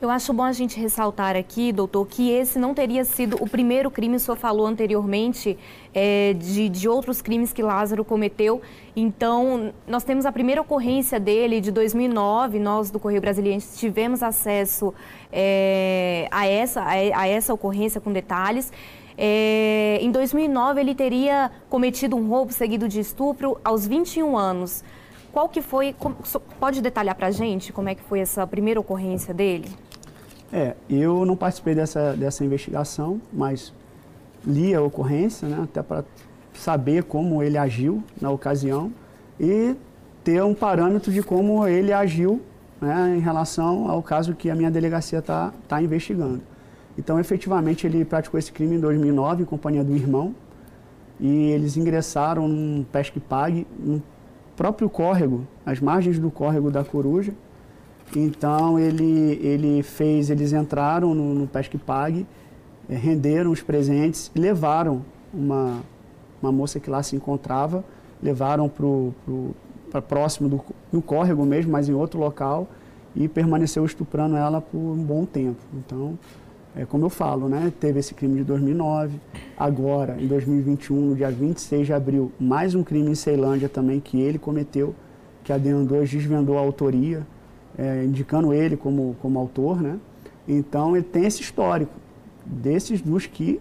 Eu 0.00 0.10
acho 0.10 0.32
bom 0.32 0.42
a 0.42 0.52
gente 0.52 0.78
ressaltar 0.80 1.36
aqui, 1.36 1.72
doutor, 1.72 2.06
que 2.06 2.30
esse 2.30 2.58
não 2.58 2.74
teria 2.74 3.04
sido 3.04 3.36
o 3.40 3.48
primeiro 3.48 3.90
crime, 3.90 4.16
o 4.16 4.20
senhor 4.20 4.36
falou 4.36 4.66
anteriormente, 4.66 5.58
é, 5.94 6.34
de, 6.34 6.68
de 6.68 6.88
outros 6.88 7.22
crimes 7.22 7.52
que 7.52 7.62
Lázaro 7.62 8.04
cometeu. 8.04 8.60
Então, 8.94 9.72
nós 9.86 10.04
temos 10.04 10.26
a 10.26 10.32
primeira 10.32 10.60
ocorrência 10.60 11.18
dele 11.18 11.60
de 11.60 11.70
2009, 11.70 12.58
nós 12.58 12.90
do 12.90 12.98
Correio 12.98 13.20
Brasiliense 13.20 13.78
tivemos 13.78 14.22
acesso 14.22 14.94
é, 15.32 16.28
a, 16.30 16.46
essa, 16.46 16.84
a, 16.84 17.26
essa 17.26 17.54
ocorrência 17.54 18.00
com 18.00 18.12
detalhes. 18.12 18.72
É, 19.16 19.98
em 20.00 20.10
2009, 20.10 20.80
ele 20.80 20.94
teria 20.94 21.50
cometido 21.68 22.16
um 22.16 22.28
roubo 22.28 22.52
seguido 22.52 22.88
de 22.88 23.00
estupro 23.00 23.58
aos 23.64 23.86
21 23.86 24.36
anos. 24.36 24.82
Qual 25.32 25.48
que 25.48 25.62
foi, 25.62 25.96
pode 26.60 26.82
detalhar 26.82 27.14
para 27.14 27.28
a 27.28 27.30
gente 27.30 27.72
como 27.72 27.88
é 27.88 27.94
que 27.94 28.02
foi 28.02 28.20
essa 28.20 28.46
primeira 28.46 28.78
ocorrência 28.78 29.32
dele? 29.32 29.70
É, 30.52 30.76
eu 30.90 31.24
não 31.24 31.34
participei 31.34 31.74
dessa, 31.74 32.12
dessa 32.12 32.44
investigação, 32.44 33.18
mas 33.32 33.72
li 34.46 34.74
a 34.74 34.82
ocorrência, 34.82 35.48
né, 35.48 35.60
até 35.64 35.82
para 35.82 36.04
saber 36.52 37.04
como 37.04 37.42
ele 37.42 37.56
agiu 37.56 38.04
na 38.20 38.30
ocasião 38.30 38.92
e 39.40 39.74
ter 40.22 40.42
um 40.42 40.54
parâmetro 40.54 41.10
de 41.10 41.22
como 41.22 41.66
ele 41.66 41.94
agiu 41.94 42.42
né, 42.78 43.14
em 43.16 43.20
relação 43.20 43.90
ao 43.90 44.02
caso 44.02 44.34
que 44.34 44.50
a 44.50 44.54
minha 44.54 44.70
delegacia 44.70 45.20
está 45.20 45.50
tá 45.66 45.80
investigando. 45.80 46.42
Então, 46.98 47.18
efetivamente, 47.18 47.86
ele 47.86 48.04
praticou 48.04 48.38
esse 48.38 48.52
crime 48.52 48.76
em 48.76 48.80
2009 48.80 49.44
em 49.44 49.46
companhia 49.46 49.82
do 49.82 49.96
irmão 49.96 50.34
e 51.18 51.50
eles 51.52 51.78
ingressaram 51.78 52.46
num 52.46 52.84
pesque 52.84 53.18
pague 53.18 53.66
no 53.78 54.02
próprio 54.62 54.88
córrego, 54.88 55.44
às 55.66 55.80
margens 55.80 56.20
do 56.20 56.30
córrego 56.30 56.70
da 56.70 56.84
Coruja. 56.84 57.34
Então, 58.14 58.78
ele, 58.78 59.36
ele 59.42 59.82
fez, 59.82 60.30
eles 60.30 60.52
entraram 60.52 61.12
no, 61.12 61.34
no 61.34 61.48
pesque 61.48 61.76
pague, 61.76 62.24
eh, 62.88 62.94
renderam 62.94 63.50
os 63.50 63.60
presentes 63.60 64.30
levaram 64.36 65.02
uma, 65.34 65.80
uma 66.40 66.52
moça 66.52 66.78
que 66.78 66.88
lá 66.88 67.02
se 67.02 67.16
encontrava, 67.16 67.84
levaram 68.22 68.70
para 69.90 70.00
próximo 70.00 70.48
do 70.48 70.60
no 70.92 71.02
córrego 71.02 71.44
mesmo, 71.44 71.72
mas 71.72 71.88
em 71.88 71.92
outro 71.92 72.20
local, 72.20 72.68
e 73.16 73.26
permaneceu 73.26 73.84
estuprando 73.84 74.36
ela 74.36 74.60
por 74.60 74.78
um 74.78 75.02
bom 75.02 75.24
tempo. 75.24 75.58
Então, 75.74 76.16
é 76.74 76.84
como 76.86 77.04
eu 77.04 77.10
falo, 77.10 77.48
né? 77.48 77.72
Teve 77.78 78.00
esse 78.00 78.14
crime 78.14 78.36
de 78.36 78.44
2009, 78.44 79.20
agora, 79.56 80.16
em 80.20 80.26
2021, 80.26 81.00
no 81.10 81.14
dia 81.14 81.30
26 81.30 81.86
de 81.86 81.92
abril, 81.92 82.32
mais 82.40 82.74
um 82.74 82.82
crime 82.82 83.10
em 83.10 83.14
Ceilândia 83.14 83.68
também 83.68 84.00
que 84.00 84.20
ele 84.20 84.38
cometeu, 84.38 84.94
que 85.44 85.52
a 85.52 85.58
DEAN2 85.58 86.10
desvendou 86.10 86.56
a 86.56 86.60
autoria, 86.60 87.26
é, 87.76 88.04
indicando 88.04 88.54
ele 88.54 88.76
como, 88.76 89.16
como 89.20 89.38
autor, 89.38 89.82
né? 89.82 89.98
Então, 90.48 90.96
ele 90.96 91.04
tem 91.04 91.26
esse 91.26 91.42
histórico 91.42 91.92
desses 92.44 93.00
dos 93.00 93.26
que 93.26 93.60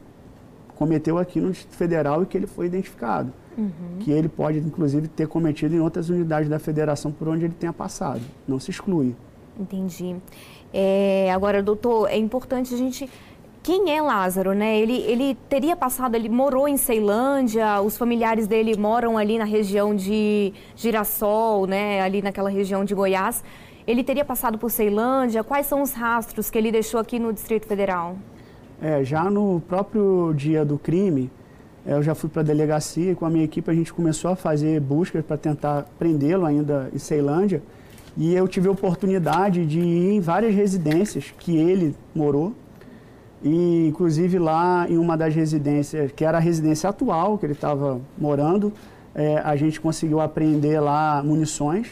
cometeu 0.75 1.17
aqui 1.17 1.39
no 1.39 1.51
Distrito 1.51 1.75
Federal 1.75 2.23
e 2.23 2.25
que 2.25 2.37
ele 2.37 2.47
foi 2.47 2.65
identificado. 2.65 3.31
Uhum. 3.57 3.97
Que 3.99 4.11
ele 4.11 4.29
pode, 4.29 4.59
inclusive, 4.59 5.07
ter 5.07 5.27
cometido 5.27 5.75
em 5.75 5.79
outras 5.79 6.09
unidades 6.09 6.49
da 6.49 6.57
federação 6.57 7.11
por 7.11 7.27
onde 7.27 7.45
ele 7.45 7.53
tenha 7.53 7.73
passado. 7.73 8.21
Não 8.47 8.59
se 8.59 8.71
exclui. 8.71 9.15
Entendi. 9.59 10.15
É, 10.73 11.31
agora, 11.33 11.61
doutor, 11.61 12.09
é 12.09 12.17
importante 12.17 12.73
a 12.73 12.77
gente. 12.77 13.09
Quem 13.63 13.95
é 13.95 14.01
Lázaro, 14.01 14.53
né? 14.53 14.79
Ele, 14.79 14.97
ele 15.01 15.37
teria 15.47 15.75
passado, 15.75 16.15
ele 16.15 16.29
morou 16.29 16.67
em 16.67 16.77
Ceilândia, 16.77 17.79
os 17.81 17.95
familiares 17.95 18.47
dele 18.47 18.75
moram 18.75 19.17
ali 19.17 19.37
na 19.37 19.45
região 19.45 19.95
de 19.95 20.51
Girassol, 20.75 21.67
né? 21.67 22.01
Ali 22.01 22.21
naquela 22.21 22.49
região 22.49 22.83
de 22.83 22.95
Goiás. 22.95 23.43
Ele 23.85 24.03
teria 24.03 24.25
passado 24.25 24.57
por 24.57 24.71
Ceilândia? 24.71 25.43
Quais 25.43 25.65
são 25.67 25.81
os 25.81 25.93
rastros 25.93 26.49
que 26.49 26.57
ele 26.57 26.71
deixou 26.71 26.99
aqui 26.99 27.19
no 27.19 27.31
Distrito 27.33 27.67
Federal? 27.67 28.15
É, 28.81 29.03
já 29.03 29.29
no 29.29 29.61
próprio 29.67 30.33
dia 30.35 30.65
do 30.65 30.77
crime, 30.77 31.29
é, 31.85 31.93
eu 31.93 32.01
já 32.01 32.15
fui 32.15 32.29
para 32.29 32.41
a 32.41 32.45
delegacia 32.45 33.11
e 33.11 33.15
com 33.15 33.25
a 33.25 33.29
minha 33.29 33.45
equipe 33.45 33.69
a 33.69 33.73
gente 33.73 33.93
começou 33.93 34.31
a 34.31 34.35
fazer 34.35 34.79
buscas 34.79 35.23
para 35.23 35.37
tentar 35.37 35.85
prendê-lo 35.99 36.45
ainda 36.45 36.89
em 36.93 36.97
Ceilândia. 36.97 37.61
E 38.17 38.33
eu 38.33 38.47
tive 38.47 38.67
a 38.67 38.71
oportunidade 38.71 39.65
de 39.65 39.79
ir 39.79 40.13
em 40.13 40.19
várias 40.19 40.53
residências 40.53 41.33
que 41.39 41.55
ele 41.55 41.95
morou. 42.13 42.53
E, 43.41 43.87
inclusive, 43.87 44.37
lá 44.37 44.85
em 44.89 44.97
uma 44.97 45.17
das 45.17 45.33
residências, 45.33 46.11
que 46.11 46.25
era 46.25 46.37
a 46.37 46.41
residência 46.41 46.89
atual 46.89 47.37
que 47.37 47.45
ele 47.45 47.53
estava 47.53 48.01
morando, 48.17 48.71
é, 49.15 49.37
a 49.37 49.55
gente 49.55 49.79
conseguiu 49.79 50.19
apreender 50.19 50.81
lá 50.81 51.23
munições. 51.23 51.89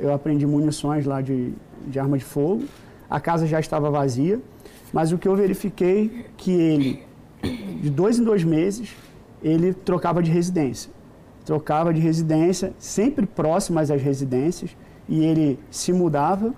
Eu 0.00 0.12
aprendi 0.12 0.46
munições 0.46 1.06
lá 1.06 1.20
de, 1.20 1.52
de 1.86 1.98
arma 1.98 2.18
de 2.18 2.24
fogo. 2.24 2.64
A 3.08 3.20
casa 3.20 3.46
já 3.46 3.60
estava 3.60 3.90
vazia. 3.90 4.40
Mas 4.92 5.12
o 5.12 5.18
que 5.18 5.28
eu 5.28 5.36
verifiquei 5.36 6.26
que 6.36 6.50
ele, 6.50 7.02
de 7.80 7.90
dois 7.90 8.18
em 8.18 8.24
dois 8.24 8.42
meses, 8.42 8.94
ele 9.42 9.72
trocava 9.72 10.22
de 10.22 10.30
residência. 10.30 10.90
Trocava 11.44 11.94
de 11.94 12.00
residência, 12.00 12.72
sempre 12.78 13.26
próximas 13.26 13.90
às 13.90 14.02
residências 14.02 14.76
e 15.08 15.24
ele 15.24 15.58
se 15.70 15.92
mudava 15.92 16.52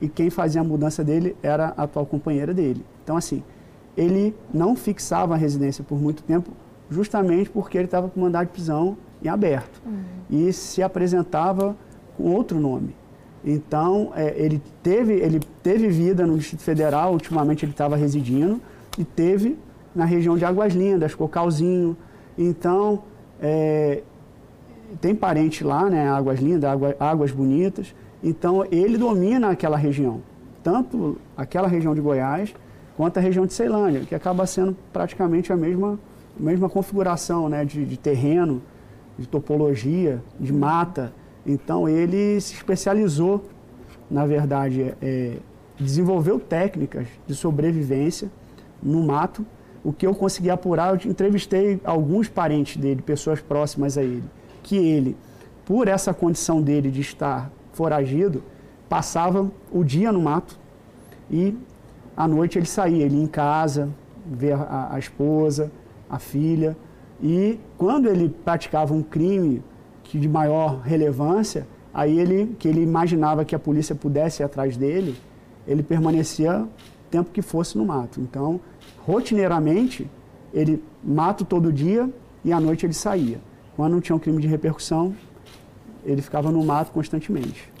e 0.00 0.08
quem 0.08 0.30
fazia 0.30 0.60
a 0.60 0.64
mudança 0.64 1.04
dele 1.04 1.36
era 1.42 1.72
a 1.76 1.84
atual 1.84 2.04
companheira 2.06 2.52
dele. 2.52 2.84
Então, 3.02 3.16
assim, 3.16 3.42
ele 3.96 4.34
não 4.52 4.74
fixava 4.74 5.34
a 5.34 5.36
residência 5.36 5.84
por 5.84 5.98
muito 5.98 6.22
tempo, 6.22 6.50
justamente 6.90 7.48
porque 7.48 7.78
ele 7.78 7.86
estava 7.86 8.08
com 8.08 8.20
mandado 8.20 8.46
de 8.46 8.52
prisão 8.52 8.96
em 9.22 9.28
aberto 9.28 9.80
uhum. 9.86 10.02
e 10.28 10.52
se 10.52 10.82
apresentava 10.82 11.76
com 12.16 12.30
outro 12.34 12.58
nome. 12.58 12.94
Então, 13.44 14.10
é, 14.16 14.34
ele, 14.36 14.60
teve, 14.82 15.14
ele 15.14 15.40
teve 15.62 15.88
vida 15.88 16.26
no 16.26 16.36
Distrito 16.38 16.62
Federal, 16.62 17.12
ultimamente 17.12 17.64
ele 17.64 17.72
estava 17.72 17.94
residindo, 17.94 18.60
e 18.98 19.04
teve 19.04 19.58
na 19.94 20.04
região 20.04 20.36
de 20.36 20.44
Águas 20.44 20.72
Lindas, 20.72 21.14
Cocalzinho. 21.14 21.96
Então, 22.38 23.02
é, 23.40 24.02
tem 25.00 25.14
parente 25.14 25.64
lá, 25.64 25.88
né, 25.88 26.08
Águas 26.08 26.40
Lindas, 26.40 26.70
Águas, 26.70 26.94
Águas 26.98 27.30
Bonitas, 27.30 27.94
então 28.22 28.66
ele 28.70 28.96
domina 28.96 29.50
aquela 29.50 29.76
região, 29.76 30.22
tanto 30.62 31.18
aquela 31.36 31.68
região 31.68 31.94
de 31.94 32.00
Goiás 32.00 32.54
quanto 32.96 33.18
a 33.18 33.20
região 33.20 33.44
de 33.44 33.52
Ceilândia, 33.52 34.00
que 34.00 34.14
acaba 34.14 34.46
sendo 34.46 34.76
praticamente 34.92 35.52
a 35.52 35.56
mesma, 35.56 35.98
mesma 36.38 36.68
configuração 36.68 37.48
né, 37.48 37.64
de, 37.64 37.84
de 37.84 37.96
terreno, 37.98 38.62
de 39.18 39.26
topologia, 39.26 40.22
de 40.38 40.52
mata. 40.52 41.12
Então 41.44 41.88
ele 41.88 42.40
se 42.40 42.54
especializou, 42.54 43.44
na 44.10 44.24
verdade, 44.24 44.94
é, 45.02 45.36
desenvolveu 45.78 46.38
técnicas 46.38 47.06
de 47.26 47.34
sobrevivência 47.34 48.30
no 48.82 49.02
mato. 49.02 49.44
O 49.82 49.92
que 49.92 50.06
eu 50.06 50.14
consegui 50.14 50.48
apurar, 50.48 50.94
eu 50.94 51.10
entrevistei 51.10 51.80
alguns 51.84 52.28
parentes 52.28 52.76
dele, 52.76 53.02
pessoas 53.02 53.40
próximas 53.40 53.98
a 53.98 54.02
ele 54.02 54.24
que 54.64 54.76
ele, 54.76 55.16
por 55.64 55.86
essa 55.86 56.12
condição 56.12 56.60
dele 56.60 56.90
de 56.90 57.02
estar 57.02 57.52
foragido, 57.72 58.42
passava 58.88 59.50
o 59.70 59.84
dia 59.84 60.10
no 60.10 60.20
mato 60.20 60.58
e 61.30 61.56
à 62.16 62.26
noite 62.26 62.58
ele 62.58 62.66
saía, 62.66 63.04
ele 63.04 63.16
ia 63.16 63.22
em 63.22 63.26
casa, 63.26 63.88
ver 64.26 64.54
a, 64.54 64.88
a 64.92 64.98
esposa, 64.98 65.70
a 66.08 66.18
filha. 66.18 66.76
E 67.22 67.58
quando 67.76 68.08
ele 68.08 68.28
praticava 68.28 68.94
um 68.94 69.02
crime 69.02 69.62
que 70.02 70.18
de 70.18 70.28
maior 70.28 70.80
relevância, 70.80 71.66
aí 71.92 72.18
ele 72.18 72.56
que 72.58 72.66
ele 72.66 72.82
imaginava 72.82 73.44
que 73.44 73.54
a 73.54 73.58
polícia 73.58 73.94
pudesse 73.94 74.42
ir 74.42 74.44
atrás 74.44 74.76
dele, 74.76 75.16
ele 75.66 75.82
permanecia 75.82 76.62
o 76.62 76.68
tempo 77.10 77.30
que 77.30 77.42
fosse 77.42 77.76
no 77.76 77.84
mato. 77.84 78.20
Então, 78.20 78.60
rotineiramente, 79.06 80.10
ele 80.52 80.82
mato 81.02 81.44
todo 81.44 81.72
dia 81.72 82.08
e 82.44 82.52
à 82.52 82.60
noite 82.60 82.86
ele 82.86 82.94
saía. 82.94 83.40
Quando 83.76 83.92
não 83.92 84.00
tinha 84.00 84.14
um 84.14 84.18
crime 84.18 84.40
de 84.40 84.48
repercussão, 84.48 85.14
ele 86.04 86.22
ficava 86.22 86.50
no 86.50 86.64
mato 86.64 86.92
constantemente. 86.92 87.72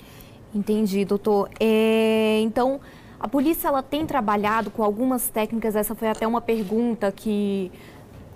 Entendi, 0.54 1.04
doutor. 1.04 1.50
É, 1.58 2.40
então, 2.42 2.80
a 3.18 3.28
polícia 3.28 3.68
ela 3.68 3.82
tem 3.82 4.06
trabalhado 4.06 4.70
com 4.70 4.82
algumas 4.82 5.28
técnicas, 5.28 5.74
essa 5.74 5.94
foi 5.94 6.08
até 6.08 6.26
uma 6.26 6.40
pergunta 6.40 7.10
que 7.10 7.70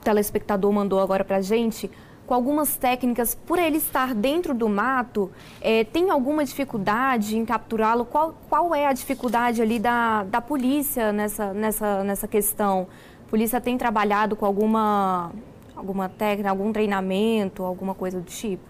o 0.01 0.05
telespectador 0.05 0.73
mandou 0.73 1.01
agora 1.01 1.25
para 1.25 1.37
a 1.37 1.41
gente, 1.41 1.91
com 2.27 2.35
algumas 2.35 2.77
técnicas, 2.77 3.35
por 3.35 3.59
ele 3.59 3.79
estar 3.79 4.15
dentro 4.15 4.53
do 4.53 4.69
mato, 4.69 5.31
é, 5.63 5.83
tem 5.85 6.11
alguma 6.11 6.45
dificuldade 6.45 7.39
em 7.39 7.45
capturá-lo? 7.45 8.05
Qual, 8.05 8.35
qual 8.51 8.75
é 8.75 8.87
a 8.87 8.93
dificuldade 8.93 9.63
ali 9.63 9.79
da, 9.79 10.25
da 10.25 10.41
polícia 10.41 11.11
nessa, 11.11 11.55
nessa, 11.55 12.05
nessa 12.05 12.29
questão? 12.29 12.87
A 13.27 13.31
polícia 13.31 13.61
tem 13.63 13.79
trabalhado 13.79 14.37
com 14.37 14.45
alguma 14.45 15.33
alguma 15.79 16.09
técnica, 16.09 16.51
algum 16.51 16.73
treinamento, 16.73 17.63
alguma 17.63 17.95
coisa 17.95 18.19
do 18.19 18.25
tipo? 18.25 18.67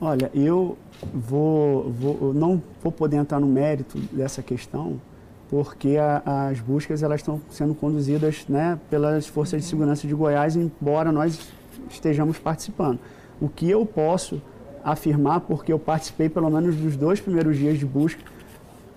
Olha, 0.00 0.30
eu 0.34 0.76
vou, 1.14 1.90
vou 1.90 2.34
não 2.34 2.60
vou 2.82 2.90
poder 2.90 3.18
entrar 3.18 3.38
no 3.38 3.46
mérito 3.46 3.98
dessa 4.12 4.42
questão, 4.42 5.00
porque 5.48 5.96
a, 5.96 6.48
as 6.48 6.58
buscas 6.58 7.02
elas 7.02 7.20
estão 7.20 7.40
sendo 7.50 7.74
conduzidas 7.74 8.44
né, 8.48 8.78
pelas 8.90 9.28
forças 9.28 9.62
de 9.62 9.68
segurança 9.68 10.08
de 10.08 10.14
Goiás, 10.14 10.56
embora 10.56 11.12
nós 11.12 11.52
estejamos 11.88 12.38
participando. 12.38 12.98
O 13.40 13.48
que 13.48 13.70
eu 13.70 13.86
posso 13.86 14.42
afirmar, 14.82 15.40
porque 15.40 15.72
eu 15.72 15.78
participei 15.78 16.28
pelo 16.28 16.50
menos 16.50 16.74
dos 16.74 16.96
dois 16.96 17.20
primeiros 17.20 17.56
dias 17.56 17.78
de 17.78 17.86
busca, 17.86 18.22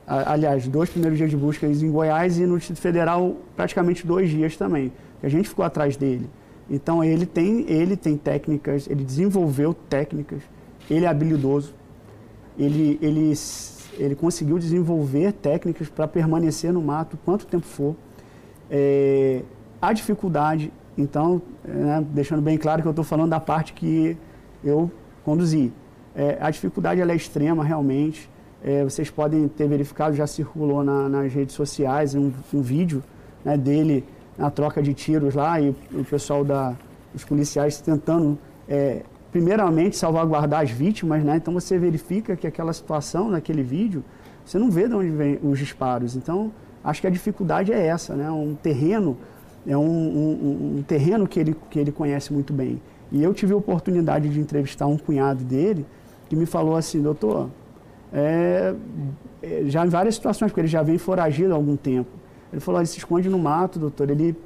aliás, 0.07 0.67
dois 0.67 0.89
primeiros 0.89 1.17
dias 1.17 1.29
de 1.29 1.37
busca 1.37 1.67
em 1.67 1.91
Goiás 1.91 2.39
e 2.39 2.45
no 2.45 2.57
Distrito 2.57 2.81
Federal 2.81 3.35
praticamente 3.55 4.07
dois 4.07 4.29
dias 4.29 4.57
também, 4.57 4.91
a 5.21 5.29
gente 5.29 5.47
ficou 5.47 5.63
atrás 5.63 5.95
dele. 5.95 6.29
Então 6.69 7.03
ele 7.03 7.25
tem, 7.25 7.69
ele 7.69 7.95
tem 7.95 8.17
técnicas, 8.17 8.87
ele 8.89 9.03
desenvolveu 9.03 9.73
técnicas, 9.73 10.41
ele 10.89 11.05
é 11.05 11.07
habilidoso, 11.07 11.73
ele, 12.57 12.97
ele, 13.01 13.33
ele 13.97 14.15
conseguiu 14.15 14.57
desenvolver 14.57 15.33
técnicas 15.33 15.89
para 15.89 16.07
permanecer 16.07 16.71
no 16.71 16.81
mato 16.81 17.17
quanto 17.25 17.45
tempo 17.45 17.65
for. 17.65 17.95
É, 18.69 19.41
a 19.81 19.91
dificuldade, 19.91 20.71
então, 20.97 21.41
né, 21.63 22.05
deixando 22.09 22.41
bem 22.41 22.57
claro 22.57 22.81
que 22.81 22.87
eu 22.87 22.91
estou 22.91 23.03
falando 23.03 23.31
da 23.31 23.39
parte 23.39 23.73
que 23.73 24.17
eu 24.63 24.89
conduzi. 25.25 25.71
É, 26.15 26.37
a 26.39 26.49
dificuldade 26.49 27.01
é 27.01 27.15
extrema, 27.15 27.63
realmente. 27.63 28.29
É, 28.63 28.83
vocês 28.83 29.09
podem 29.09 29.47
ter 29.47 29.67
verificado, 29.67 30.15
já 30.15 30.25
circulou 30.25 30.83
na, 30.83 31.09
nas 31.09 31.33
redes 31.33 31.53
sociais 31.53 32.15
um, 32.15 32.31
um 32.53 32.61
vídeo 32.61 33.03
né, 33.43 33.57
dele 33.57 34.05
na 34.37 34.49
troca 34.49 34.81
de 34.81 34.93
tiros 34.93 35.35
lá 35.35 35.59
e 35.59 35.69
o 35.91 36.03
pessoal 36.03 36.43
da, 36.43 36.73
os 37.13 37.23
policiais 37.23 37.79
tentando, 37.79 38.37
é, 38.67 39.03
primeiramente, 39.31 39.95
salvaguardar 39.95 40.61
as 40.61 40.71
vítimas, 40.71 41.23
né? 41.23 41.37
Então 41.37 41.53
você 41.53 41.77
verifica 41.77 42.35
que 42.35 42.47
aquela 42.47 42.73
situação 42.73 43.29
naquele 43.29 43.63
vídeo 43.63 44.03
você 44.45 44.59
não 44.59 44.69
vê 44.69 44.87
de 44.87 44.95
onde 44.95 45.09
vem 45.09 45.39
os 45.41 45.57
disparos. 45.57 46.15
Então, 46.15 46.51
acho 46.83 47.01
que 47.01 47.07
a 47.07 47.09
dificuldade 47.09 47.71
é 47.71 47.85
essa, 47.85 48.15
né? 48.15 48.29
Um 48.29 48.55
terreno, 48.55 49.17
é 49.65 49.77
um, 49.77 49.83
um, 49.83 50.77
um 50.77 50.83
terreno 50.83 51.27
que 51.27 51.39
ele, 51.39 51.55
que 51.69 51.79
ele 51.79 51.91
conhece 51.91 52.33
muito 52.33 52.51
bem. 52.51 52.81
E 53.11 53.23
eu 53.23 53.33
tive 53.33 53.53
a 53.53 53.55
oportunidade 53.55 54.27
de 54.27 54.39
entrevistar 54.39 54.87
um 54.87 54.97
cunhado 54.97 55.43
dele 55.43 55.85
que 56.27 56.35
me 56.35 56.45
falou 56.45 56.75
assim, 56.75 57.01
doutor, 57.01 57.49
é, 58.11 58.73
é 59.41 59.63
já 59.65 59.85
em 59.85 59.89
várias 59.89 60.15
situações, 60.15 60.51
porque 60.51 60.61
ele 60.61 60.67
já 60.67 60.81
vem 60.81 60.97
foragido 60.97 61.53
há 61.53 61.55
algum 61.55 61.75
tempo. 61.75 62.09
Ele 62.53 62.59
falou, 62.59 62.79
ele 62.79 62.87
se 62.87 62.99
esconde 62.99 63.27
no 63.27 63.39
mato, 63.39 63.79
doutor, 63.79 64.11
ele, 64.11 64.37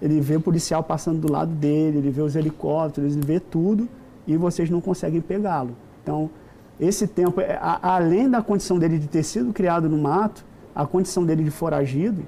ele 0.00 0.18
vê 0.18 0.36
o 0.36 0.40
policial 0.40 0.82
passando 0.82 1.20
do 1.20 1.30
lado 1.30 1.52
dele, 1.52 1.98
ele 1.98 2.10
vê 2.10 2.22
os 2.22 2.34
helicópteros, 2.34 3.14
ele 3.14 3.24
vê 3.24 3.38
tudo 3.38 3.86
e 4.26 4.34
vocês 4.34 4.70
não 4.70 4.80
conseguem 4.80 5.20
pegá-lo. 5.20 5.76
Então, 6.02 6.30
esse 6.80 7.06
tempo, 7.06 7.38
é, 7.38 7.58
a, 7.60 7.96
além 7.96 8.30
da 8.30 8.40
condição 8.40 8.78
dele 8.78 8.98
de 8.98 9.06
ter 9.06 9.22
sido 9.22 9.52
criado 9.52 9.90
no 9.90 9.98
mato, 9.98 10.42
a 10.74 10.86
condição 10.86 11.22
dele 11.24 11.44
de 11.44 11.50
foragido, 11.50 12.22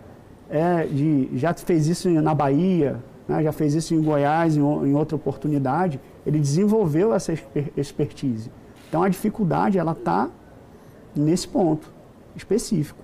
é 0.50 0.84
de, 0.84 1.30
já 1.32 1.54
fez 1.54 1.86
isso 1.86 2.10
na 2.10 2.34
Bahia, 2.34 3.02
né, 3.26 3.42
já 3.42 3.52
fez 3.52 3.72
isso 3.72 3.94
em 3.94 4.02
Goiás, 4.02 4.54
em, 4.54 4.60
em 4.60 4.94
outra 4.94 5.16
oportunidade, 5.16 5.98
ele 6.26 6.38
desenvolveu 6.38 7.14
essa 7.14 7.32
expertise. 7.74 8.50
Então 8.86 9.02
a 9.02 9.08
dificuldade 9.08 9.78
ela 9.78 9.92
está 9.92 10.28
nesse 11.16 11.48
ponto 11.48 11.90
específico. 12.36 13.02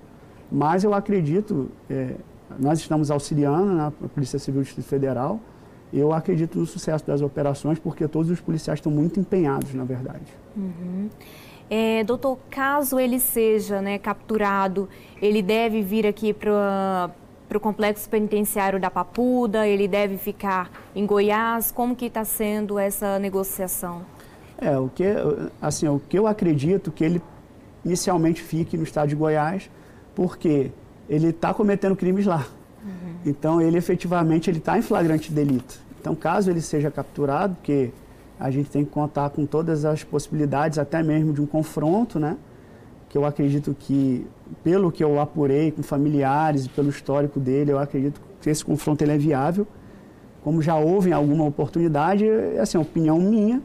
Mas 0.51 0.83
eu 0.83 0.93
acredito, 0.93 1.69
é, 1.89 2.15
nós 2.57 2.79
estamos 2.79 3.11
auxiliando 3.11 3.73
né, 3.73 3.87
a 3.87 4.07
Polícia 4.09 4.39
Civil 4.39 4.61
do 4.61 4.65
Distrito 4.65 4.87
Federal, 4.87 5.39
eu 5.91 6.13
acredito 6.13 6.59
no 6.59 6.65
sucesso 6.65 7.05
das 7.05 7.21
operações 7.21 7.79
porque 7.79 8.07
todos 8.07 8.29
os 8.29 8.39
policiais 8.39 8.79
estão 8.79 8.91
muito 8.91 9.19
empenhados, 9.19 9.73
na 9.73 9.83
verdade. 9.83 10.33
Uhum. 10.55 11.09
É, 11.69 12.03
doutor, 12.03 12.37
caso 12.49 12.99
ele 12.99 13.19
seja 13.19 13.81
né, 13.81 13.97
capturado, 13.97 14.89
ele 15.21 15.41
deve 15.41 15.81
vir 15.81 16.05
aqui 16.05 16.33
para 16.33 17.11
para 17.49 17.57
o 17.57 17.59
complexo 17.59 18.07
penitenciário 18.07 18.79
da 18.79 18.91
Papuda? 18.91 19.67
Ele 19.67 19.87
deve 19.87 20.17
ficar 20.17 20.69
em 20.95 21.03
Goiás? 21.03 21.71
Como 21.71 21.95
que 21.95 22.05
está 22.05 22.23
sendo 22.23 22.77
essa 22.77 23.17
negociação? 23.17 24.05
É, 24.55 24.77
o 24.77 24.87
que, 24.87 25.03
assim, 25.59 25.87
o 25.87 25.99
que 25.99 26.19
eu 26.19 26.27
acredito 26.27 26.91
que 26.91 27.03
ele 27.03 27.21
inicialmente 27.83 28.43
fique 28.43 28.77
no 28.77 28.83
estado 28.83 29.07
de 29.07 29.15
Goiás, 29.15 29.69
porque 30.19 30.69
ele 31.07 31.29
está 31.29 31.53
cometendo 31.53 31.95
crimes 31.95 32.25
lá. 32.25 32.45
Uhum. 32.83 33.13
Então, 33.25 33.61
ele 33.61 33.77
efetivamente 33.77 34.51
está 34.51 34.77
em 34.77 34.81
flagrante 34.81 35.31
delito. 35.31 35.79
Então, 35.97 36.13
caso 36.13 36.51
ele 36.51 36.59
seja 36.59 36.91
capturado, 36.91 37.55
porque 37.55 37.91
a 38.37 38.51
gente 38.51 38.69
tem 38.69 38.83
que 38.83 38.91
contar 38.91 39.29
com 39.29 39.45
todas 39.45 39.85
as 39.85 40.03
possibilidades, 40.03 40.77
até 40.77 41.01
mesmo 41.01 41.31
de 41.31 41.41
um 41.41 41.45
confronto, 41.45 42.19
né? 42.19 42.35
Que 43.07 43.17
eu 43.17 43.23
acredito 43.23 43.73
que 43.79 44.27
pelo 44.61 44.91
que 44.91 45.01
eu 45.01 45.21
apurei 45.21 45.71
com 45.71 45.81
familiares 45.81 46.65
e 46.65 46.69
pelo 46.69 46.89
histórico 46.89 47.39
dele, 47.39 47.71
eu 47.71 47.79
acredito 47.79 48.19
que 48.41 48.49
esse 48.49 48.65
confronto 48.65 49.01
ele 49.01 49.13
é 49.13 49.17
viável. 49.17 49.65
Como 50.43 50.61
já 50.61 50.75
houve 50.75 51.11
em 51.11 51.13
alguma 51.13 51.45
oportunidade, 51.45 52.27
é 52.27 52.59
assim, 52.59 52.77
opinião 52.77 53.17
minha, 53.19 53.61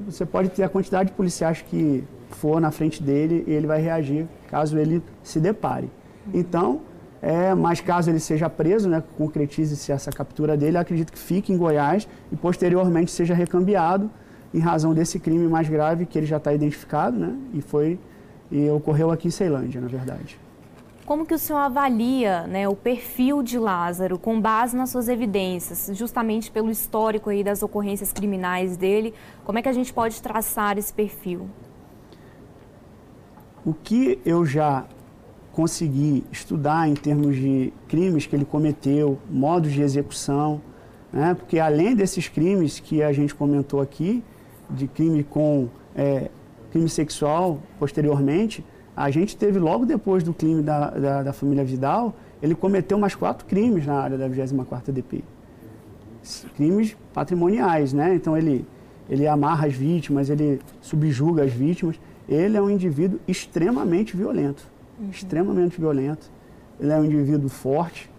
você 0.00 0.26
pode 0.26 0.50
ter 0.50 0.64
a 0.64 0.68
quantidade 0.68 1.08
de 1.08 1.16
policiais 1.16 1.62
que 1.62 2.04
for 2.36 2.60
na 2.60 2.70
frente 2.70 3.02
dele 3.02 3.44
ele 3.46 3.66
vai 3.66 3.80
reagir 3.80 4.26
caso 4.48 4.78
ele 4.78 5.02
se 5.22 5.40
depare. 5.40 5.90
Então, 6.32 6.80
é, 7.20 7.54
mas 7.54 7.80
caso 7.80 8.10
ele 8.10 8.18
seja 8.18 8.50
preso, 8.50 8.88
né, 8.88 9.02
concretize-se 9.16 9.92
essa 9.92 10.10
captura 10.10 10.56
dele, 10.56 10.76
acredito 10.76 11.12
que 11.12 11.18
fique 11.18 11.52
em 11.52 11.56
Goiás 11.56 12.08
e 12.32 12.36
posteriormente 12.36 13.10
seja 13.10 13.32
recambiado 13.32 14.10
em 14.52 14.58
razão 14.58 14.92
desse 14.92 15.18
crime 15.20 15.46
mais 15.48 15.68
grave 15.68 16.04
que 16.04 16.18
ele 16.18 16.26
já 16.26 16.36
está 16.36 16.52
identificado, 16.52 17.18
né, 17.18 17.36
e 17.54 17.60
foi 17.62 17.98
e 18.50 18.68
ocorreu 18.68 19.10
aqui 19.10 19.28
em 19.28 19.30
Ceilândia, 19.30 19.80
na 19.80 19.88
verdade. 19.88 20.38
Como 21.06 21.26
que 21.26 21.34
o 21.34 21.38
senhor 21.38 21.58
avalia 21.58 22.46
né, 22.46 22.68
o 22.68 22.76
perfil 22.76 23.42
de 23.42 23.58
Lázaro 23.58 24.18
com 24.18 24.40
base 24.40 24.76
nas 24.76 24.90
suas 24.90 25.08
evidências, 25.08 25.90
justamente 25.96 26.50
pelo 26.50 26.70
histórico 26.70 27.30
aí 27.30 27.42
das 27.42 27.62
ocorrências 27.62 28.12
criminais 28.12 28.76
dele? 28.76 29.12
Como 29.44 29.58
é 29.58 29.62
que 29.62 29.68
a 29.68 29.72
gente 29.72 29.92
pode 29.92 30.22
traçar 30.22 30.78
esse 30.78 30.92
perfil? 30.92 31.48
O 33.64 33.72
que 33.72 34.18
eu 34.24 34.44
já 34.44 34.84
consegui 35.52 36.24
estudar 36.32 36.88
em 36.88 36.94
termos 36.94 37.36
de 37.36 37.72
crimes 37.86 38.26
que 38.26 38.34
ele 38.34 38.44
cometeu, 38.44 39.18
modos 39.30 39.72
de 39.72 39.82
execução, 39.82 40.60
né? 41.12 41.34
porque 41.34 41.58
além 41.58 41.94
desses 41.94 42.26
crimes 42.26 42.80
que 42.80 43.02
a 43.02 43.12
gente 43.12 43.34
comentou 43.34 43.80
aqui, 43.80 44.24
de 44.70 44.88
crime 44.88 45.22
com 45.22 45.68
é, 45.94 46.30
crime 46.70 46.88
sexual 46.88 47.60
posteriormente, 47.78 48.64
a 48.96 49.10
gente 49.10 49.36
teve 49.36 49.58
logo 49.58 49.86
depois 49.86 50.22
do 50.22 50.34
crime 50.34 50.62
da, 50.62 50.90
da, 50.90 51.22
da 51.22 51.32
família 51.32 51.64
Vidal, 51.64 52.14
ele 52.42 52.54
cometeu 52.54 52.98
mais 52.98 53.14
quatro 53.14 53.46
crimes 53.46 53.86
na 53.86 53.94
área 53.94 54.18
da 54.18 54.28
24ª 54.28 54.90
DP. 54.90 55.22
Crimes 56.56 56.96
patrimoniais, 57.12 57.92
né? 57.92 58.14
Então 58.14 58.36
ele, 58.36 58.66
ele 59.08 59.26
amarra 59.26 59.66
as 59.66 59.74
vítimas, 59.74 60.28
ele 60.28 60.60
subjuga 60.80 61.44
as 61.44 61.52
vítimas. 61.52 61.98
Ele 62.28 62.56
é 62.56 62.62
um 62.62 62.70
indivíduo 62.70 63.18
extremamente 63.26 64.16
violento, 64.16 64.70
uhum. 64.98 65.10
extremamente 65.10 65.80
violento. 65.80 66.30
Ele 66.80 66.92
é 66.92 66.96
um 66.96 67.04
indivíduo 67.04 67.48
forte 67.48 68.10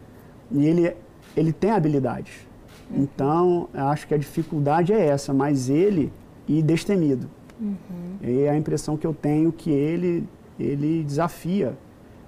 e 0.52 0.66
ele, 0.66 0.96
ele 1.36 1.52
tem 1.52 1.72
habilidades. 1.72 2.48
Uhum. 2.90 3.04
Então, 3.04 3.70
acho 3.74 4.08
que 4.08 4.14
a 4.14 4.18
dificuldade 4.18 4.94
é 4.94 5.06
essa, 5.06 5.34
mas 5.34 5.70
ele 5.70 6.12
e 6.48 6.62
destemido. 6.62 7.30
Uhum. 7.60 7.78
E 8.22 8.48
a 8.48 8.58
impressão 8.58 8.98
que 8.98 9.08
eu 9.08 9.14
tenho 9.14 9.52
que 9.52 9.72
ele, 9.72 10.28
ele 10.60 11.04
desafia, 11.04 11.78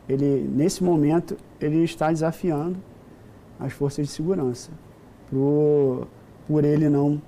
ele 0.07 0.47
nesse 0.53 0.83
momento 0.83 1.35
ele 1.59 1.83
está 1.83 2.11
desafiando 2.11 2.77
as 3.59 3.73
forças 3.73 4.07
de 4.07 4.11
segurança. 4.11 4.71
Por, 5.29 6.07
por 6.47 6.63
ele 6.63 6.89
não, 6.89 7.21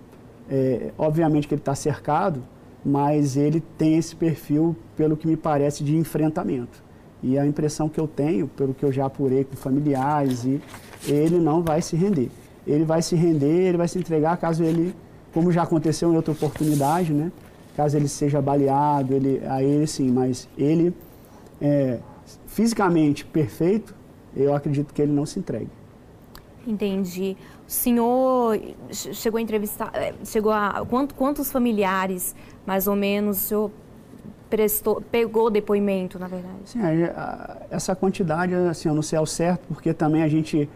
é, 0.49 0.91
obviamente 0.97 1.47
que 1.47 1.53
ele 1.53 1.61
está 1.61 1.75
cercado, 1.75 2.41
mas 2.87 3.35
ele 3.35 3.61
tem 3.77 3.97
esse 3.97 4.15
perfil, 4.15 4.73
pelo 4.95 5.17
que 5.17 5.27
me 5.27 5.35
parece, 5.35 5.83
de 5.83 5.97
enfrentamento. 5.97 6.81
E 7.21 7.37
a 7.37 7.45
impressão 7.45 7.89
que 7.89 7.99
eu 7.99 8.07
tenho, 8.07 8.47
pelo 8.47 8.73
que 8.73 8.85
eu 8.85 8.93
já 8.93 9.07
apurei 9.07 9.43
com 9.43 9.57
familiares, 9.57 10.45
e 10.45 10.61
ele 11.05 11.37
não 11.37 11.61
vai 11.61 11.81
se 11.81 11.97
render. 11.97 12.31
Ele 12.65 12.85
vai 12.85 13.01
se 13.01 13.13
render, 13.13 13.67
ele 13.67 13.77
vai 13.77 13.89
se 13.89 13.99
entregar 13.99 14.37
caso 14.37 14.63
ele, 14.63 14.95
como 15.33 15.51
já 15.51 15.63
aconteceu 15.63 16.13
em 16.13 16.15
outra 16.15 16.31
oportunidade, 16.31 17.11
né? 17.11 17.29
caso 17.75 17.97
ele 17.97 18.07
seja 18.07 18.41
baleado, 18.41 19.13
ele, 19.13 19.41
aí 19.45 19.85
sim, 19.85 20.09
mas 20.09 20.47
ele 20.57 20.95
é, 21.61 21.99
fisicamente 22.45 23.25
perfeito, 23.25 23.93
eu 24.33 24.55
acredito 24.55 24.93
que 24.93 25.01
ele 25.01 25.11
não 25.11 25.25
se 25.25 25.39
entregue. 25.39 25.69
Entendi. 26.65 27.37
O 27.67 27.71
senhor 27.71 28.59
chegou 28.91 29.37
a 29.37 29.41
entrevistar, 29.41 29.91
é, 29.93 30.13
chegou 30.25 30.51
a 30.51 30.85
quantos 31.15 31.51
familiares, 31.51 32.35
mais 32.67 32.87
ou 32.87 32.95
menos, 32.95 33.37
o 33.37 33.39
senhor 33.39 33.71
prestou, 34.47 35.01
pegou 35.01 35.49
depoimento, 35.49 36.19
na 36.19 36.27
verdade? 36.27 36.57
Sim, 36.65 36.79
essa 37.71 37.95
quantidade, 37.95 38.53
assim, 38.53 38.87
eu 38.89 38.93
não 38.93 39.01
sei 39.01 39.17
ao 39.17 39.25
certo, 39.25 39.61
porque 39.67 39.91
também 39.93 40.21
a 40.21 40.27
gente 40.27 40.69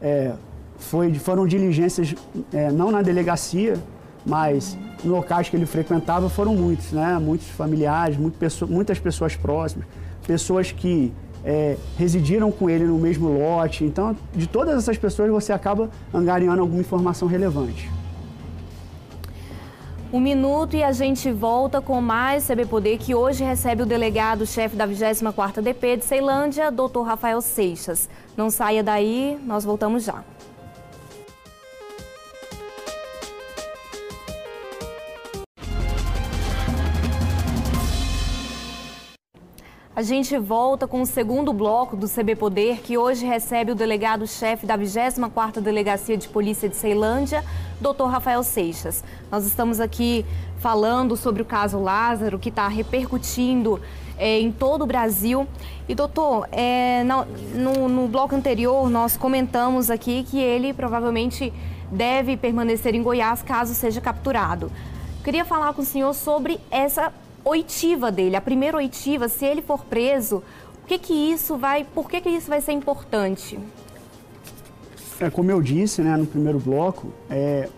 é, 0.00 0.32
foi, 0.76 1.12
foram 1.14 1.46
diligências 1.46 2.14
é, 2.52 2.70
não 2.70 2.92
na 2.92 3.02
delegacia, 3.02 3.76
mas 4.24 4.74
uhum 4.74 4.88
locais 5.04 5.48
que 5.48 5.56
ele 5.56 5.66
frequentava 5.66 6.28
foram 6.28 6.54
muitos, 6.54 6.92
né? 6.92 7.18
Muitos 7.18 7.48
familiares, 7.48 8.16
muitas 8.68 8.98
pessoas 8.98 9.36
próximas, 9.36 9.86
pessoas 10.26 10.72
que 10.72 11.12
é, 11.44 11.76
residiram 11.96 12.50
com 12.50 12.68
ele 12.68 12.84
no 12.84 12.98
mesmo 12.98 13.28
lote. 13.28 13.84
Então, 13.84 14.16
de 14.34 14.46
todas 14.46 14.76
essas 14.76 14.98
pessoas, 14.98 15.30
você 15.30 15.52
acaba 15.52 15.90
angariando 16.12 16.60
alguma 16.60 16.80
informação 16.80 17.28
relevante. 17.28 17.90
Um 20.10 20.20
minuto 20.20 20.74
e 20.74 20.82
a 20.82 20.90
gente 20.90 21.30
volta 21.30 21.82
com 21.82 22.00
mais 22.00 22.46
CB 22.46 22.64
Poder, 22.64 22.96
que 22.96 23.14
hoje 23.14 23.44
recebe 23.44 23.82
o 23.82 23.86
delegado-chefe 23.86 24.74
da 24.74 24.88
24ª 24.88 25.60
DP 25.60 25.98
de 25.98 26.04
Ceilândia, 26.06 26.70
Dr. 26.70 27.02
Rafael 27.02 27.42
Seixas. 27.42 28.08
Não 28.34 28.48
saia 28.48 28.82
daí, 28.82 29.38
nós 29.44 29.66
voltamos 29.66 30.04
já. 30.04 30.24
A 39.98 40.02
gente 40.02 40.38
volta 40.38 40.86
com 40.86 41.02
o 41.02 41.06
segundo 41.06 41.52
bloco 41.52 41.96
do 41.96 42.08
CB 42.08 42.36
Poder, 42.36 42.78
que 42.82 42.96
hoje 42.96 43.26
recebe 43.26 43.72
o 43.72 43.74
delegado-chefe 43.74 44.64
da 44.64 44.78
24ª 44.78 45.60
Delegacia 45.60 46.16
de 46.16 46.28
Polícia 46.28 46.68
de 46.68 46.76
Ceilândia, 46.76 47.44
Dr. 47.80 48.04
Rafael 48.04 48.44
Seixas. 48.44 49.02
Nós 49.28 49.44
estamos 49.44 49.80
aqui 49.80 50.24
falando 50.60 51.16
sobre 51.16 51.42
o 51.42 51.44
caso 51.44 51.80
Lázaro, 51.80 52.38
que 52.38 52.48
está 52.48 52.68
repercutindo 52.68 53.80
é, 54.16 54.38
em 54.38 54.52
todo 54.52 54.82
o 54.82 54.86
Brasil. 54.86 55.48
E, 55.88 55.96
doutor, 55.96 56.46
é, 56.52 57.02
no, 57.56 57.88
no 57.88 58.06
bloco 58.06 58.36
anterior 58.36 58.88
nós 58.88 59.16
comentamos 59.16 59.90
aqui 59.90 60.22
que 60.22 60.38
ele 60.38 60.72
provavelmente 60.72 61.52
deve 61.90 62.36
permanecer 62.36 62.94
em 62.94 63.02
Goiás 63.02 63.42
caso 63.42 63.74
seja 63.74 64.00
capturado. 64.00 64.70
Queria 65.24 65.44
falar 65.44 65.72
com 65.72 65.82
o 65.82 65.84
senhor 65.84 66.14
sobre 66.14 66.60
essa 66.70 67.12
oitiva 67.44 68.10
dele, 68.12 68.36
a 68.36 68.40
primeira 68.40 68.76
oitiva, 68.76 69.28
se 69.28 69.44
ele 69.44 69.62
for 69.62 69.84
preso, 69.84 70.42
que 70.88 70.98
que 70.98 71.12
isso 71.12 71.56
vai, 71.58 71.84
por 71.84 72.08
que 72.08 72.20
que 72.20 72.30
isso 72.30 72.48
vai 72.48 72.62
ser 72.62 72.72
importante? 72.72 73.58
É, 75.20 75.28
como 75.28 75.50
eu 75.50 75.60
disse 75.60 76.00
né, 76.00 76.16
no 76.16 76.26
primeiro 76.26 76.58
bloco, 76.58 77.12
é, 77.28 77.68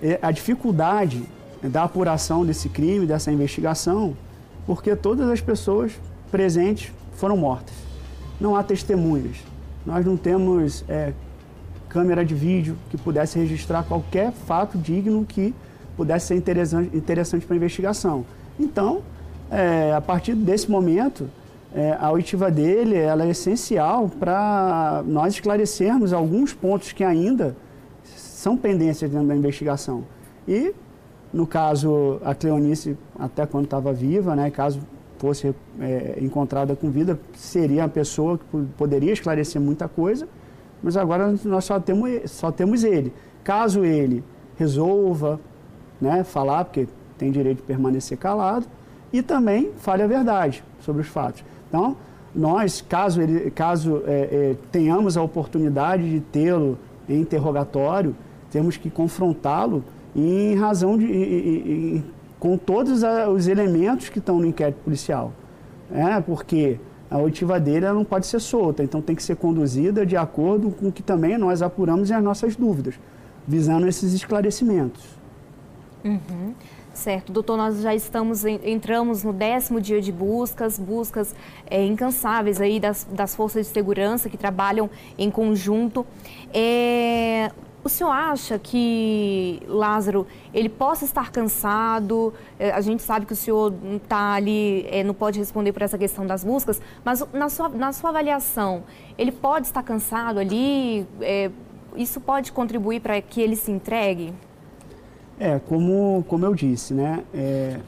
é 0.00 0.18
a 0.22 0.30
dificuldade 0.30 1.24
da 1.60 1.82
apuração 1.82 2.46
desse 2.46 2.68
crime, 2.68 3.04
dessa 3.04 3.32
investigação, 3.32 4.16
porque 4.64 4.94
todas 4.94 5.28
as 5.28 5.40
pessoas 5.40 5.92
presentes 6.30 6.92
foram 7.14 7.36
mortas. 7.36 7.74
Não 8.40 8.54
há 8.54 8.62
testemunhas. 8.62 9.38
Nós 9.84 10.04
não 10.04 10.16
temos 10.16 10.84
é, 10.88 11.12
câmera 11.88 12.24
de 12.24 12.34
vídeo 12.34 12.76
que 12.90 12.96
pudesse 12.96 13.38
registrar 13.38 13.82
qualquer 13.82 14.30
fato 14.32 14.78
digno 14.78 15.24
que 15.24 15.54
pudesse 15.96 16.28
ser 16.28 16.36
interessante, 16.36 16.96
interessante 16.96 17.46
para 17.46 17.54
a 17.54 17.56
investigação. 17.56 18.24
Então, 18.58 19.02
é, 19.50 19.92
a 19.92 20.00
partir 20.00 20.34
desse 20.34 20.70
momento, 20.70 21.28
é, 21.74 21.96
a 21.98 22.10
oitiva 22.10 22.50
dele 22.50 22.96
ela 22.96 23.24
é 23.24 23.30
essencial 23.30 24.08
para 24.08 25.02
nós 25.06 25.34
esclarecermos 25.34 26.12
alguns 26.12 26.52
pontos 26.52 26.92
que 26.92 27.02
ainda 27.02 27.56
são 28.04 28.56
pendências 28.56 29.10
dentro 29.10 29.26
da 29.26 29.34
investigação. 29.34 30.04
E, 30.46 30.72
no 31.32 31.46
caso, 31.46 32.20
a 32.24 32.34
Cleonice, 32.34 32.96
até 33.18 33.44
quando 33.44 33.64
estava 33.64 33.92
viva, 33.92 34.36
né, 34.36 34.50
caso 34.50 34.80
fosse 35.18 35.54
é, 35.80 36.18
encontrada 36.20 36.76
com 36.76 36.90
vida, 36.90 37.18
seria 37.34 37.84
a 37.84 37.88
pessoa 37.88 38.38
que 38.38 38.64
poderia 38.76 39.12
esclarecer 39.12 39.60
muita 39.60 39.88
coisa, 39.88 40.28
mas 40.82 40.96
agora 40.96 41.34
nós 41.44 41.64
só 41.64 41.80
temos, 41.80 42.30
só 42.30 42.52
temos 42.52 42.84
ele. 42.84 43.12
Caso 43.42 43.84
ele 43.84 44.22
resolva 44.56 45.40
né, 46.00 46.22
falar, 46.22 46.66
porque 46.66 46.86
tem 47.18 47.30
direito 47.30 47.58
de 47.58 47.62
permanecer 47.64 48.18
calado, 48.18 48.66
e 49.12 49.22
também 49.22 49.70
fale 49.76 50.02
a 50.02 50.06
verdade 50.06 50.64
sobre 50.80 51.02
os 51.02 51.08
fatos. 51.08 51.44
Então, 51.68 51.96
nós, 52.34 52.80
caso, 52.80 53.22
ele, 53.22 53.50
caso 53.50 54.02
é, 54.06 54.12
é, 54.12 54.56
tenhamos 54.72 55.16
a 55.16 55.22
oportunidade 55.22 56.10
de 56.10 56.20
tê-lo 56.20 56.78
em 57.08 57.20
interrogatório, 57.20 58.14
temos 58.50 58.76
que 58.76 58.90
confrontá-lo 58.90 59.84
em 60.16 60.54
razão 60.56 60.96
de, 60.98 61.06
em, 61.06 61.96
em, 61.96 62.04
com 62.40 62.56
todos 62.56 63.02
os 63.32 63.46
elementos 63.46 64.08
que 64.08 64.18
estão 64.18 64.38
no 64.38 64.46
inquérito 64.46 64.78
policial. 64.82 65.32
É, 65.92 66.20
porque 66.20 66.78
a 67.10 67.18
oitiva 67.18 67.60
dele 67.60 67.86
não 67.92 68.04
pode 68.04 68.26
ser 68.26 68.40
solta, 68.40 68.82
então 68.82 69.00
tem 69.00 69.14
que 69.14 69.22
ser 69.22 69.36
conduzida 69.36 70.04
de 70.04 70.16
acordo 70.16 70.70
com 70.70 70.88
o 70.88 70.92
que 70.92 71.02
também 71.02 71.38
nós 71.38 71.62
apuramos 71.62 72.10
e 72.10 72.12
as 72.12 72.22
nossas 72.22 72.56
dúvidas, 72.56 72.98
visando 73.46 73.86
esses 73.86 74.12
esclarecimentos. 74.12 75.04
Uhum. 76.04 76.54
Certo, 76.94 77.32
doutor, 77.32 77.56
nós 77.56 77.82
já 77.82 77.92
estamos, 77.92 78.44
entramos 78.44 79.24
no 79.24 79.32
décimo 79.32 79.80
dia 79.80 80.00
de 80.00 80.12
buscas, 80.12 80.78
buscas 80.78 81.34
é, 81.68 81.84
incansáveis 81.84 82.60
aí 82.60 82.78
das, 82.78 83.04
das 83.10 83.34
forças 83.34 83.66
de 83.66 83.72
segurança 83.72 84.30
que 84.30 84.36
trabalham 84.36 84.88
em 85.18 85.28
conjunto. 85.28 86.06
É, 86.52 87.50
o 87.82 87.88
senhor 87.88 88.12
acha 88.12 88.60
que 88.60 89.60
Lázaro 89.66 90.24
ele 90.54 90.68
possa 90.68 91.04
estar 91.04 91.32
cansado? 91.32 92.32
É, 92.60 92.70
a 92.70 92.80
gente 92.80 93.02
sabe 93.02 93.26
que 93.26 93.32
o 93.32 93.36
senhor 93.36 93.74
está 93.96 94.34
ali, 94.34 94.86
não 95.04 95.14
pode 95.14 95.40
responder 95.40 95.72
por 95.72 95.82
essa 95.82 95.98
questão 95.98 96.24
das 96.24 96.44
buscas, 96.44 96.80
mas 97.04 97.26
na 97.32 97.48
sua, 97.48 97.68
na 97.70 97.92
sua 97.92 98.10
avaliação, 98.10 98.84
ele 99.18 99.32
pode 99.32 99.66
estar 99.66 99.82
cansado 99.82 100.38
ali? 100.38 101.04
Isso 101.96 102.20
pode 102.20 102.52
contribuir 102.52 103.00
para 103.00 103.20
que 103.20 103.40
ele 103.40 103.56
se 103.56 103.72
entregue? 103.72 104.32
É, 105.38 105.58
como, 105.58 106.24
como 106.28 106.44
eu 106.44 106.54
disse, 106.54 106.94
né? 106.94 107.24
É, 107.34 107.78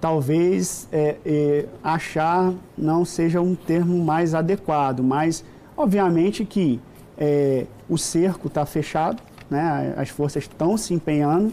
talvez 0.00 0.88
é, 0.92 1.16
é, 1.24 1.64
achar 1.82 2.52
não 2.76 3.04
seja 3.04 3.40
um 3.40 3.54
termo 3.54 4.04
mais 4.04 4.34
adequado, 4.34 5.00
mas 5.00 5.44
obviamente 5.76 6.44
que 6.44 6.80
é, 7.16 7.66
o 7.88 7.96
cerco 7.96 8.48
está 8.48 8.64
fechado, 8.64 9.22
né? 9.50 9.94
as 9.96 10.08
forças 10.08 10.44
estão 10.44 10.76
se 10.76 10.94
empenhando 10.94 11.52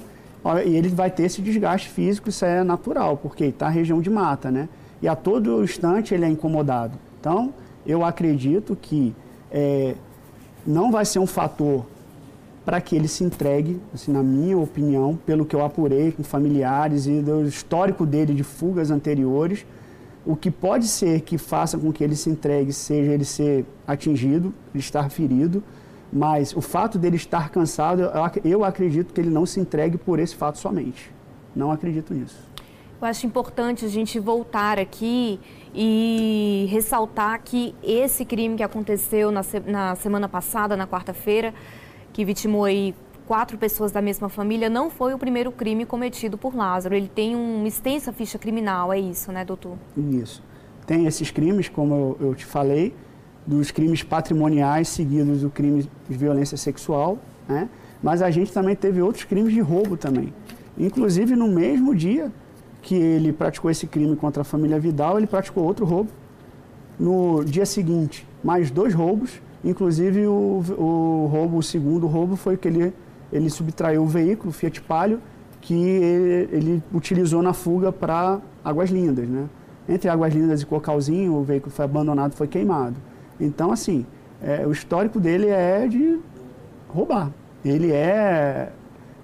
e 0.66 0.76
ele 0.76 0.90
vai 0.90 1.10
ter 1.10 1.24
esse 1.24 1.42
desgaste 1.42 1.90
físico, 1.90 2.30
isso 2.30 2.46
é 2.46 2.64
natural, 2.64 3.18
porque 3.18 3.46
está 3.46 3.68
região 3.68 4.00
de 4.00 4.12
mata, 4.12 4.52
né? 4.52 4.70
E 5.02 5.08
a 5.08 5.16
todo 5.16 5.64
instante 5.64 6.14
ele 6.14 6.24
é 6.24 6.30
incomodado. 6.30 7.00
Então, 7.20 7.52
eu 7.86 8.06
acredito 8.06 8.76
que 8.80 9.16
é, 9.52 9.96
não 10.66 10.92
vai 10.92 11.04
ser 11.04 11.18
um 11.18 11.26
fator 11.26 11.86
para 12.66 12.82
que 12.82 12.96
ele 12.96 13.08
se 13.08 13.24
entregue, 13.24 13.80
assim, 13.94 14.12
na 14.12 14.24
minha 14.24 14.58
opinião, 14.58 15.16
pelo 15.16 15.46
que 15.46 15.56
eu 15.56 15.64
apurei 15.64 16.12
com 16.12 16.24
familiares 16.24 17.06
e 17.06 17.22
do 17.22 17.46
histórico 17.46 18.06
dele 18.06 18.34
de 18.34 18.44
fugas 18.44 18.90
anteriores, 18.90 19.66
o 20.26 20.36
que 20.36 20.50
pode 20.50 20.88
ser 20.88 21.22
que 21.22 21.38
faça 21.38 21.78
com 21.78 21.94
que 21.94 22.04
ele 22.04 22.16
se 22.16 22.28
entregue 22.28 22.74
seja 22.74 23.12
ele 23.12 23.24
ser 23.24 23.64
atingido, 23.86 24.52
ele 24.74 24.80
estar 24.80 25.08
ferido, 25.12 25.64
mas 26.12 26.56
o 26.56 26.62
fato 26.62 26.98
dele 26.98 27.18
estar 27.18 27.50
cansado, 27.50 28.02
eu 28.44 28.64
acredito 28.64 29.14
que 29.14 29.22
ele 29.22 29.30
não 29.30 29.46
se 29.46 29.60
entregue 29.60 29.98
por 29.98 30.18
esse 30.18 30.36
fato 30.36 30.58
somente. 30.58 31.12
Não 31.56 31.72
acredito 31.72 32.14
nisso. 32.14 32.38
Eu 33.00 33.08
acho 33.08 33.28
importante 33.28 33.86
a 33.86 33.88
gente 33.88 34.20
voltar 34.20 34.80
aqui 34.80 35.40
e 35.74 36.68
ressaltar 36.72 37.42
que 37.44 37.76
esse 37.84 38.26
crime 38.26 38.56
que 38.56 38.64
aconteceu 38.64 39.30
na, 39.32 39.42
na 39.68 39.96
semana 39.96 40.28
passada, 40.28 40.76
na 40.76 40.88
quarta-feira, 40.88 41.54
que 42.16 42.24
vitimou 42.24 42.64
aí 42.64 42.96
quatro 43.28 43.58
pessoas 43.58 43.92
da 43.92 44.02
mesma 44.02 44.30
família, 44.30 44.70
não 44.70 44.90
foi 44.90 45.14
o 45.14 45.18
primeiro 45.18 45.52
crime 45.52 45.86
cometido 45.86 46.38
por 46.38 46.56
Lázaro. 46.56 46.96
Ele 46.96 47.12
tem 47.14 47.36
uma 47.36 47.68
extensa 47.68 48.14
ficha 48.14 48.40
criminal, 48.40 48.94
é 48.94 48.98
isso, 48.98 49.34
né, 49.34 49.44
doutor? 49.44 49.78
Isso. 49.98 50.42
Tem 50.88 51.08
esses 51.08 51.30
crimes, 51.30 51.68
como 51.68 52.16
eu, 52.22 52.28
eu 52.28 52.34
te 52.34 52.46
falei, 52.46 52.94
dos 53.46 53.70
crimes 53.70 54.02
patrimoniais 54.02 54.88
seguidos 54.88 55.42
do 55.42 55.50
crime 55.50 55.90
de 56.08 56.18
violência 56.18 56.56
sexual, 56.56 57.18
né? 57.50 57.68
Mas 58.02 58.22
a 58.22 58.32
gente 58.32 58.54
também 58.54 58.78
teve 58.78 59.02
outros 59.02 59.26
crimes 59.26 59.54
de 59.54 59.60
roubo 59.60 59.98
também. 59.98 60.34
Inclusive, 60.78 61.36
no 61.36 61.50
mesmo 61.50 61.94
dia 61.94 62.32
que 62.82 62.96
ele 62.96 63.34
praticou 63.34 63.70
esse 63.70 63.88
crime 63.88 64.16
contra 64.16 64.44
a 64.44 64.46
família 64.46 64.80
Vidal, 64.80 65.18
ele 65.18 65.28
praticou 65.28 65.66
outro 65.66 65.86
roubo. 65.86 66.10
No 66.98 67.44
dia 67.44 67.66
seguinte, 67.66 68.26
mais 68.42 68.72
dois 68.72 68.94
roubos 68.94 69.42
Inclusive, 69.66 70.28
o, 70.28 70.64
o 70.78 71.28
roubo, 71.32 71.58
o 71.58 71.64
segundo 71.64 72.06
roubo 72.06 72.36
foi 72.36 72.56
que 72.56 72.68
ele, 72.68 72.94
ele 73.34 73.50
subtraiu 73.50 74.04
o 74.04 74.08
veículo, 74.08 74.54
Fiat 74.54 74.80
Palio, 74.82 75.20
que 75.60 75.74
ele, 75.74 76.50
ele 76.56 76.84
utilizou 76.94 77.42
na 77.42 77.52
fuga 77.52 77.92
para 77.92 78.40
Águas 78.64 78.92
Lindas, 78.92 79.28
né? 79.28 79.50
Entre 79.90 80.08
Águas 80.08 80.34
Lindas 80.34 80.62
e 80.62 80.66
Cocalzinho, 80.68 81.34
o 81.34 81.44
veículo 81.44 81.72
foi 81.72 81.84
abandonado, 81.84 82.34
foi 82.34 82.48
queimado. 82.48 82.96
Então, 83.40 83.72
assim, 83.72 84.06
é, 84.40 84.66
o 84.68 84.72
histórico 84.72 85.20
dele 85.20 85.48
é 85.48 85.88
de 85.88 86.20
roubar. 86.88 87.32
Ele 87.64 87.92
é 87.92 88.70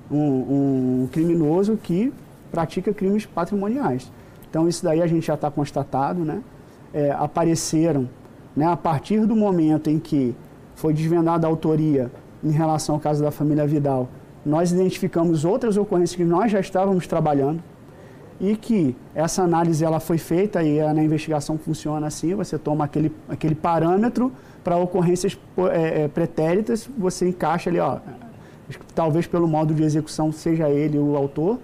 um, 0.10 1.04
um 1.04 1.10
criminoso 1.12 1.78
que 1.78 2.12
pratica 2.52 2.92
crimes 2.92 3.28
patrimoniais. 3.28 4.12
Então, 4.50 4.68
isso 4.68 4.84
daí 4.84 5.04
a 5.04 5.08
gente 5.08 5.28
já 5.28 5.36
está 5.36 5.52
constatado, 5.52 6.26
né? 6.26 6.42
É, 6.92 7.12
apareceram 7.12 8.10
né, 8.56 8.66
a 8.66 8.76
partir 8.76 9.26
do 9.26 9.36
momento 9.36 9.90
em 9.90 10.00
que 10.00 10.36
foi 10.76 10.94
desvendada 10.94 11.48
a 11.48 11.50
autoria 11.50 12.12
em 12.44 12.52
relação 12.52 12.96
ao 12.96 13.02
caso 13.02 13.24
da 13.24 13.32
família 13.32 13.66
Vidal, 13.68 14.10
nós 14.46 14.72
identificamos 14.72 15.46
outras 15.46 15.78
ocorrências 15.78 16.16
que 16.16 16.24
nós 16.24 16.52
já 16.52 16.60
estávamos 16.60 17.06
trabalhando 17.06 17.62
e 18.40 18.56
que 18.56 18.96
essa 19.14 19.44
análise 19.44 19.86
ela 19.86 20.00
foi 20.00 20.18
feita 20.18 20.64
e 20.64 20.82
na 20.94 21.04
investigação 21.04 21.60
funciona 21.60 22.08
assim, 22.08 22.34
você 22.34 22.58
toma 22.58 22.86
aquele, 22.86 23.12
aquele 23.30 23.54
parâmetro 23.54 24.32
para 24.64 24.76
ocorrências 24.78 25.38
é, 25.72 26.04
é, 26.04 26.08
pretéritas, 26.08 26.90
você 26.98 27.30
encaixa 27.30 27.70
ali, 27.70 27.80
ó, 27.80 28.00
talvez 28.96 29.28
pelo 29.28 29.48
modo 29.48 29.76
de 29.76 29.84
execução 29.84 30.32
seja 30.32 30.70
ele 30.70 30.98
o 30.98 31.16
autor, 31.16 31.60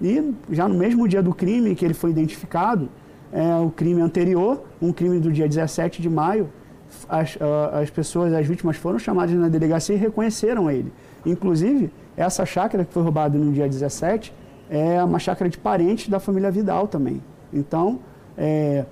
e 0.00 0.32
já 0.50 0.68
no 0.68 0.76
mesmo 0.76 1.08
dia 1.08 1.22
do 1.22 1.34
crime 1.34 1.74
que 1.74 1.84
ele 1.84 1.94
foi 1.94 2.10
identificado, 2.10 2.88
é, 3.32 3.56
o 3.56 3.70
crime 3.70 4.00
anterior, 4.00 4.62
um 4.80 4.92
crime 4.92 5.18
do 5.18 5.32
dia 5.32 5.48
17 5.48 6.02
de 6.02 6.08
maio, 6.08 6.50
as, 7.08 7.38
as 7.72 7.90
pessoas, 7.90 8.32
as 8.32 8.46
vítimas 8.46 8.76
foram 8.76 8.98
chamadas 8.98 9.34
na 9.34 9.48
delegacia 9.48 9.94
e 9.94 9.98
reconheceram 9.98 10.70
ele. 10.70 10.92
Inclusive, 11.24 11.90
essa 12.16 12.44
chácara 12.44 12.84
que 12.84 12.92
foi 12.92 13.02
roubada 13.02 13.38
no 13.38 13.52
dia 13.52 13.66
17 13.66 14.34
é 14.68 15.02
uma 15.02 15.18
chácara 15.18 15.48
de 15.48 15.58
parentes 15.58 16.08
da 16.08 16.20
família 16.20 16.50
Vidal 16.50 16.86
também. 16.86 17.22
Então, 17.52 18.00
é, 18.36 18.84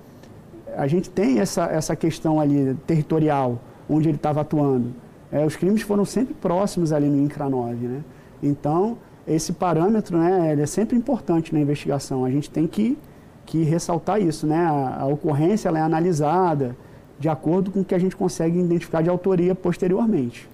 a 0.76 0.86
gente 0.86 1.10
tem 1.10 1.40
essa, 1.40 1.64
essa 1.66 1.94
questão 1.94 2.40
ali 2.40 2.74
territorial, 2.86 3.60
onde 3.88 4.08
ele 4.08 4.16
estava 4.16 4.40
atuando. 4.40 4.94
É, 5.30 5.44
os 5.44 5.56
crimes 5.56 5.82
foram 5.82 6.04
sempre 6.04 6.34
próximos 6.34 6.92
ali 6.92 7.08
no 7.08 7.18
INCRA 7.18 7.48
9, 7.48 7.86
né? 7.86 8.00
Então, 8.42 8.98
esse 9.26 9.52
parâmetro 9.52 10.16
né, 10.16 10.56
é 10.58 10.66
sempre 10.66 10.96
importante 10.96 11.52
na 11.52 11.60
investigação. 11.60 12.24
A 12.24 12.30
gente 12.30 12.50
tem 12.50 12.66
que 12.66 12.98
que 13.50 13.64
ressaltar 13.64 14.22
isso, 14.22 14.46
né? 14.46 14.64
A, 14.64 15.02
a 15.02 15.06
ocorrência 15.06 15.68
é 15.68 15.80
analisada 15.80 16.76
de 17.18 17.28
acordo 17.28 17.72
com 17.72 17.80
o 17.80 17.84
que 17.84 17.94
a 17.94 17.98
gente 17.98 18.14
consegue 18.14 18.60
identificar 18.60 19.02
de 19.02 19.10
autoria 19.10 19.56
posteriormente. 19.56 20.48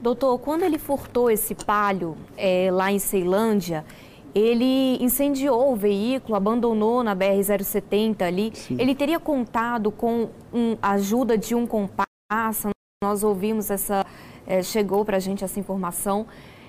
Doutor, 0.00 0.38
quando 0.38 0.62
ele 0.62 0.78
furtou 0.78 1.28
esse 1.28 1.56
palio 1.56 2.16
é, 2.36 2.70
lá 2.70 2.92
em 2.92 3.00
Ceilândia, 3.00 3.84
ele 4.32 4.96
incendiou 5.02 5.72
o 5.72 5.76
veículo, 5.76 6.36
abandonou 6.36 7.02
na 7.02 7.16
BR-070 7.16 8.22
ali. 8.22 8.52
Sim. 8.54 8.76
Ele 8.78 8.94
teria 8.94 9.18
contado 9.18 9.90
com 9.90 10.28
um, 10.54 10.76
a 10.80 10.92
ajuda 10.92 11.36
de 11.36 11.52
um 11.54 11.66
comparsa? 11.66 12.70
Nós 13.02 13.24
ouvimos 13.24 13.70
essa, 13.72 14.06
é, 14.46 14.62
chegou 14.62 15.04
para 15.04 15.16
a 15.16 15.20
gente 15.20 15.42
essa 15.42 15.58
informação. 15.58 16.26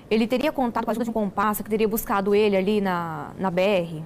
Ele 0.09 0.25
teria 0.25 0.51
contado 0.51 0.85
com 0.85 0.89
a 0.89 0.93
ajuda 0.93 1.03
de 1.03 1.11
um 1.11 1.13
comparsa 1.13 1.63
que 1.63 1.69
teria 1.69 1.87
buscado 1.87 2.33
ele 2.33 2.57
ali 2.57 2.81
na, 2.81 3.31
na 3.37 3.51
BR? 3.51 4.01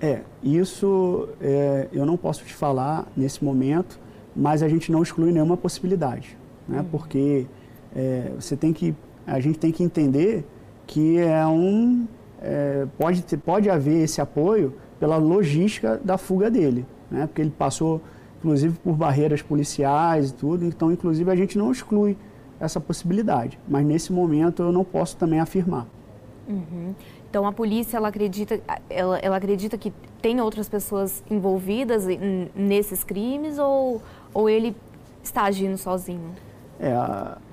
É, 0.00 0.20
isso 0.42 1.28
é, 1.40 1.88
eu 1.92 2.06
não 2.06 2.16
posso 2.16 2.44
te 2.44 2.54
falar 2.54 3.06
nesse 3.16 3.44
momento, 3.44 4.00
mas 4.34 4.62
a 4.62 4.68
gente 4.68 4.90
não 4.90 5.02
exclui 5.02 5.30
nenhuma 5.32 5.56
possibilidade, 5.56 6.36
né? 6.66 6.78
Uhum. 6.78 6.84
Porque 6.84 7.46
é, 7.94 8.32
você 8.38 8.56
tem 8.56 8.72
que, 8.72 8.94
a 9.26 9.40
gente 9.40 9.58
tem 9.58 9.70
que 9.70 9.82
entender 9.82 10.44
que 10.86 11.18
é 11.18 11.46
um 11.46 12.06
é, 12.40 12.86
pode, 12.98 13.22
ter, 13.22 13.36
pode 13.36 13.68
haver 13.68 14.02
esse 14.02 14.20
apoio 14.20 14.74
pela 14.98 15.16
logística 15.16 16.00
da 16.02 16.16
fuga 16.16 16.50
dele, 16.50 16.86
né? 17.10 17.26
porque 17.26 17.42
ele 17.42 17.52
passou, 17.56 18.00
inclusive, 18.38 18.78
por 18.78 18.94
barreiras 18.94 19.42
policiais 19.42 20.30
e 20.30 20.34
tudo, 20.34 20.64
então, 20.64 20.90
inclusive, 20.90 21.30
a 21.30 21.36
gente 21.36 21.58
não 21.58 21.70
exclui 21.70 22.16
essa 22.58 22.80
possibilidade, 22.80 23.58
mas 23.68 23.84
nesse 23.86 24.12
momento 24.12 24.62
eu 24.62 24.72
não 24.72 24.84
posso 24.84 25.16
também 25.16 25.40
afirmar. 25.40 25.86
Uhum. 26.48 26.94
Então 27.30 27.46
a 27.46 27.52
polícia 27.52 27.96
ela 27.96 28.08
acredita, 28.08 28.60
ela, 28.90 29.18
ela 29.18 29.36
acredita 29.36 29.78
que 29.78 29.92
tem 30.20 30.40
outras 30.40 30.68
pessoas 30.68 31.22
envolvidas 31.30 32.04
nesses 32.54 33.04
crimes 33.04 33.56
ou, 33.56 34.02
ou 34.34 34.50
ele 34.50 34.76
está 35.22 35.44
agindo 35.44 35.78
sozinho? 35.78 36.32
É, 36.80 36.92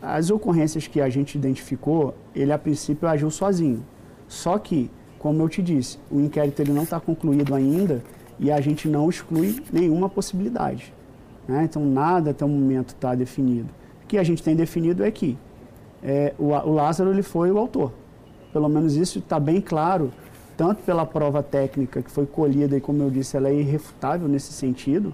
as 0.01 0.31
ocorrências 0.31 0.87
que 0.87 0.99
a 0.99 1.09
gente 1.09 1.37
identificou, 1.37 2.15
ele 2.35 2.51
a 2.51 2.57
princípio 2.57 3.07
agiu 3.07 3.29
sozinho. 3.29 3.85
Só 4.27 4.57
que, 4.57 4.89
como 5.19 5.43
eu 5.43 5.49
te 5.49 5.61
disse, 5.61 5.99
o 6.09 6.19
inquérito 6.19 6.59
ele 6.59 6.71
não 6.73 6.83
está 6.83 6.99
concluído 6.99 7.53
ainda 7.53 8.03
e 8.39 8.51
a 8.51 8.59
gente 8.59 8.87
não 8.87 9.07
exclui 9.09 9.61
nenhuma 9.71 10.09
possibilidade. 10.09 10.91
Né? 11.47 11.63
Então, 11.65 11.85
nada 11.85 12.31
até 12.31 12.43
o 12.43 12.49
momento 12.49 12.89
está 12.89 13.13
definido. 13.13 13.69
O 14.03 14.07
que 14.07 14.17
a 14.17 14.23
gente 14.23 14.41
tem 14.41 14.55
definido 14.55 15.03
é 15.03 15.11
que 15.11 15.37
é, 16.01 16.33
o, 16.39 16.45
o 16.47 16.73
Lázaro 16.73 17.11
ele 17.11 17.21
foi 17.21 17.51
o 17.51 17.57
autor. 17.59 17.91
Pelo 18.57 18.69
menos 18.69 18.95
isso 18.95 19.19
está 19.19 19.39
bem 19.39 19.61
claro, 19.61 20.11
tanto 20.57 20.81
pela 20.81 21.05
prova 21.05 21.43
técnica 21.43 22.01
que 22.01 22.09
foi 22.09 22.25
colhida 22.25 22.75
e, 22.75 22.81
como 22.81 23.03
eu 23.03 23.09
disse, 23.11 23.37
ela 23.37 23.49
é 23.49 23.53
irrefutável 23.53 24.27
nesse 24.27 24.51
sentido, 24.51 25.13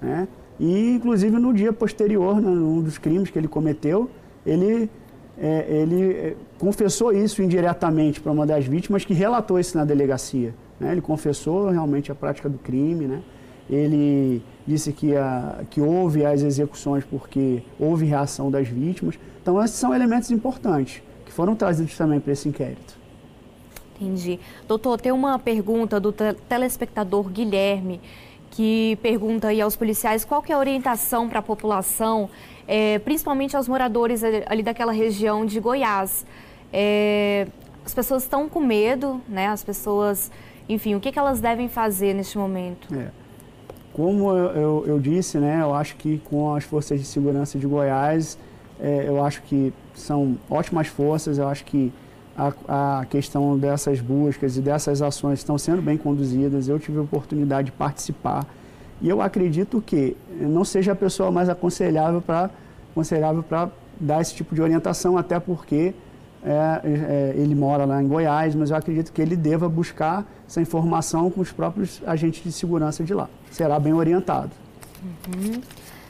né? 0.00 0.28
e 0.60 0.94
inclusive 0.94 1.36
no 1.36 1.52
dia 1.52 1.72
posterior, 1.72 2.40
né, 2.40 2.48
num 2.48 2.80
dos 2.80 2.96
crimes 2.96 3.30
que 3.30 3.36
ele 3.36 3.48
cometeu, 3.48 4.08
ele 4.46 4.88
é, 5.36 5.66
ele 5.68 6.12
é, 6.12 6.36
confessou 6.56 7.12
isso 7.12 7.42
indiretamente 7.42 8.20
para 8.20 8.30
uma 8.30 8.46
das 8.46 8.64
vítimas 8.64 9.04
que 9.04 9.12
relatou 9.12 9.58
isso 9.58 9.76
na 9.76 9.84
delegacia. 9.84 10.54
Né? 10.78 10.92
Ele 10.92 11.00
confessou 11.00 11.70
realmente 11.70 12.12
a 12.12 12.14
prática 12.14 12.48
do 12.48 12.58
crime, 12.58 13.08
né? 13.08 13.22
ele 13.68 14.40
disse 14.64 14.92
que, 14.92 15.16
a, 15.16 15.64
que 15.68 15.80
houve 15.80 16.24
as 16.24 16.42
execuções 16.42 17.02
porque 17.02 17.60
houve 17.76 18.06
reação 18.06 18.52
das 18.52 18.68
vítimas. 18.68 19.18
Então, 19.42 19.60
esses 19.60 19.76
são 19.76 19.92
elementos 19.92 20.30
importantes 20.30 21.02
foram 21.34 21.54
trazidos 21.54 21.96
também 21.96 22.20
para 22.20 22.32
esse 22.32 22.48
inquérito. 22.48 22.96
Entendi. 23.94 24.40
Doutor, 24.66 25.00
tem 25.00 25.12
uma 25.12 25.38
pergunta 25.38 26.00
do 26.00 26.12
telespectador 26.12 27.28
Guilherme 27.28 28.00
que 28.50 28.98
pergunta 29.02 29.48
aí 29.48 29.60
aos 29.60 29.74
policiais 29.74 30.24
qual 30.24 30.40
que 30.40 30.52
é 30.52 30.54
a 30.54 30.58
orientação 30.58 31.28
para 31.28 31.40
a 31.40 31.42
população 31.42 32.30
é, 32.66 32.98
principalmente 32.98 33.56
aos 33.56 33.68
moradores 33.68 34.22
ali 34.24 34.62
daquela 34.62 34.92
região 34.92 35.44
de 35.44 35.60
Goiás. 35.60 36.26
É, 36.72 37.46
as 37.84 37.94
pessoas 37.94 38.22
estão 38.22 38.48
com 38.48 38.60
medo, 38.60 39.20
né? 39.28 39.48
As 39.48 39.62
pessoas, 39.62 40.30
enfim, 40.68 40.94
o 40.94 41.00
que, 41.00 41.12
que 41.12 41.18
elas 41.18 41.40
devem 41.40 41.68
fazer 41.68 42.14
neste 42.14 42.38
momento? 42.38 42.94
É. 42.94 43.08
Como 43.92 44.30
eu, 44.30 44.50
eu, 44.50 44.84
eu, 44.86 44.98
disse, 44.98 45.38
né? 45.38 45.60
Eu 45.62 45.74
acho 45.74 45.96
que 45.96 46.18
com 46.24 46.54
as 46.54 46.64
forças 46.64 46.98
de 46.98 47.06
segurança 47.06 47.58
de 47.58 47.66
Goiás, 47.66 48.38
é, 48.80 49.04
eu 49.06 49.22
acho 49.22 49.42
que 49.42 49.72
são 49.94 50.36
ótimas 50.50 50.86
forças. 50.86 51.38
Eu 51.38 51.48
acho 51.48 51.64
que 51.64 51.92
a, 52.36 52.52
a, 53.00 53.06
questão 53.06 53.56
dessas 53.58 54.00
buscas 54.00 54.56
e 54.56 54.60
dessas 54.60 55.00
ações 55.00 55.38
estão 55.38 55.56
sendo 55.56 55.80
bem 55.80 55.96
conduzidas. 55.96 56.68
Eu 56.68 56.78
tive 56.78 56.98
a 56.98 57.02
oportunidade 57.02 57.66
de 57.66 57.72
participar 57.72 58.46
e 59.00 59.08
eu 59.08 59.20
acredito 59.20 59.82
que 59.84 60.16
não 60.40 60.64
seja 60.64 60.92
a 60.92 60.96
pessoa 60.96 61.30
mais 61.30 61.48
aconselhável 61.48 62.20
para 62.20 62.50
aconselhável 62.92 63.42
para 63.42 63.68
dar 63.98 64.20
esse 64.20 64.34
tipo 64.34 64.54
de 64.54 64.62
orientação, 64.62 65.18
até 65.18 65.38
porque 65.40 65.94
é, 66.44 66.80
é, 66.84 67.34
ele 67.36 67.54
mora 67.54 67.84
lá 67.84 68.02
em 68.02 68.06
Goiás, 68.06 68.54
mas 68.54 68.70
eu 68.70 68.76
acredito 68.76 69.12
que 69.12 69.20
ele 69.20 69.34
deva 69.34 69.68
buscar 69.68 70.24
essa 70.46 70.60
informação 70.60 71.30
com 71.30 71.40
os 71.40 71.50
próprios 71.50 72.02
agentes 72.06 72.42
de 72.42 72.52
segurança 72.52 73.02
de 73.02 73.14
lá. 73.14 73.28
Será 73.50 73.80
bem 73.80 73.92
orientado. 73.92 74.50
Uhum. 75.02 75.60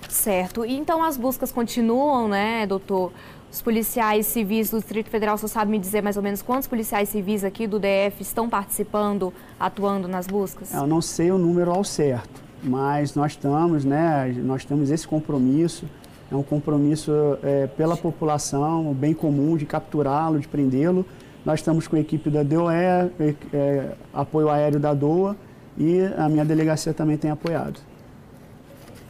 Certo. 0.08 0.64
E 0.64 0.76
então 0.76 1.02
as 1.02 1.16
buscas 1.16 1.50
continuam, 1.50 2.28
né, 2.28 2.66
doutor? 2.66 3.12
Os 3.54 3.62
policiais 3.62 4.26
civis 4.26 4.70
do 4.70 4.78
Distrito 4.78 5.08
Federal, 5.08 5.38
você 5.38 5.46
sabe 5.46 5.70
me 5.70 5.78
dizer 5.78 6.02
mais 6.02 6.16
ou 6.16 6.22
menos 6.24 6.42
quantos 6.42 6.66
policiais 6.66 7.08
civis 7.08 7.44
aqui 7.44 7.68
do 7.68 7.78
DF 7.78 8.20
estão 8.20 8.50
participando, 8.50 9.32
atuando 9.60 10.08
nas 10.08 10.26
buscas? 10.26 10.74
Eu 10.74 10.88
não 10.88 11.00
sei 11.00 11.30
o 11.30 11.38
número 11.38 11.70
ao 11.70 11.84
certo 11.84 12.42
mas 12.64 13.14
nós 13.14 13.32
estamos, 13.32 13.84
né, 13.84 14.34
nós 14.38 14.64
temos 14.64 14.90
esse 14.90 15.06
compromisso, 15.06 15.84
é 16.32 16.34
um 16.34 16.42
compromisso 16.42 17.12
é, 17.42 17.66
pela 17.66 17.96
população, 17.96 18.90
o 18.90 18.94
bem 18.94 19.12
comum 19.12 19.56
de 19.56 19.66
capturá-lo, 19.66 20.40
de 20.40 20.48
prendê-lo. 20.48 21.04
Nós 21.44 21.60
estamos 21.60 21.86
com 21.86 21.94
a 21.94 22.00
equipe 22.00 22.30
da 22.30 22.42
DOE, 22.42 22.74
é, 22.74 23.34
é, 23.52 23.92
apoio 24.12 24.48
aéreo 24.48 24.80
da 24.80 24.94
DOA 24.94 25.36
e 25.76 26.00
a 26.16 26.28
minha 26.28 26.44
delegacia 26.44 26.94
também 26.94 27.18
tem 27.18 27.30
apoiado. 27.30 27.78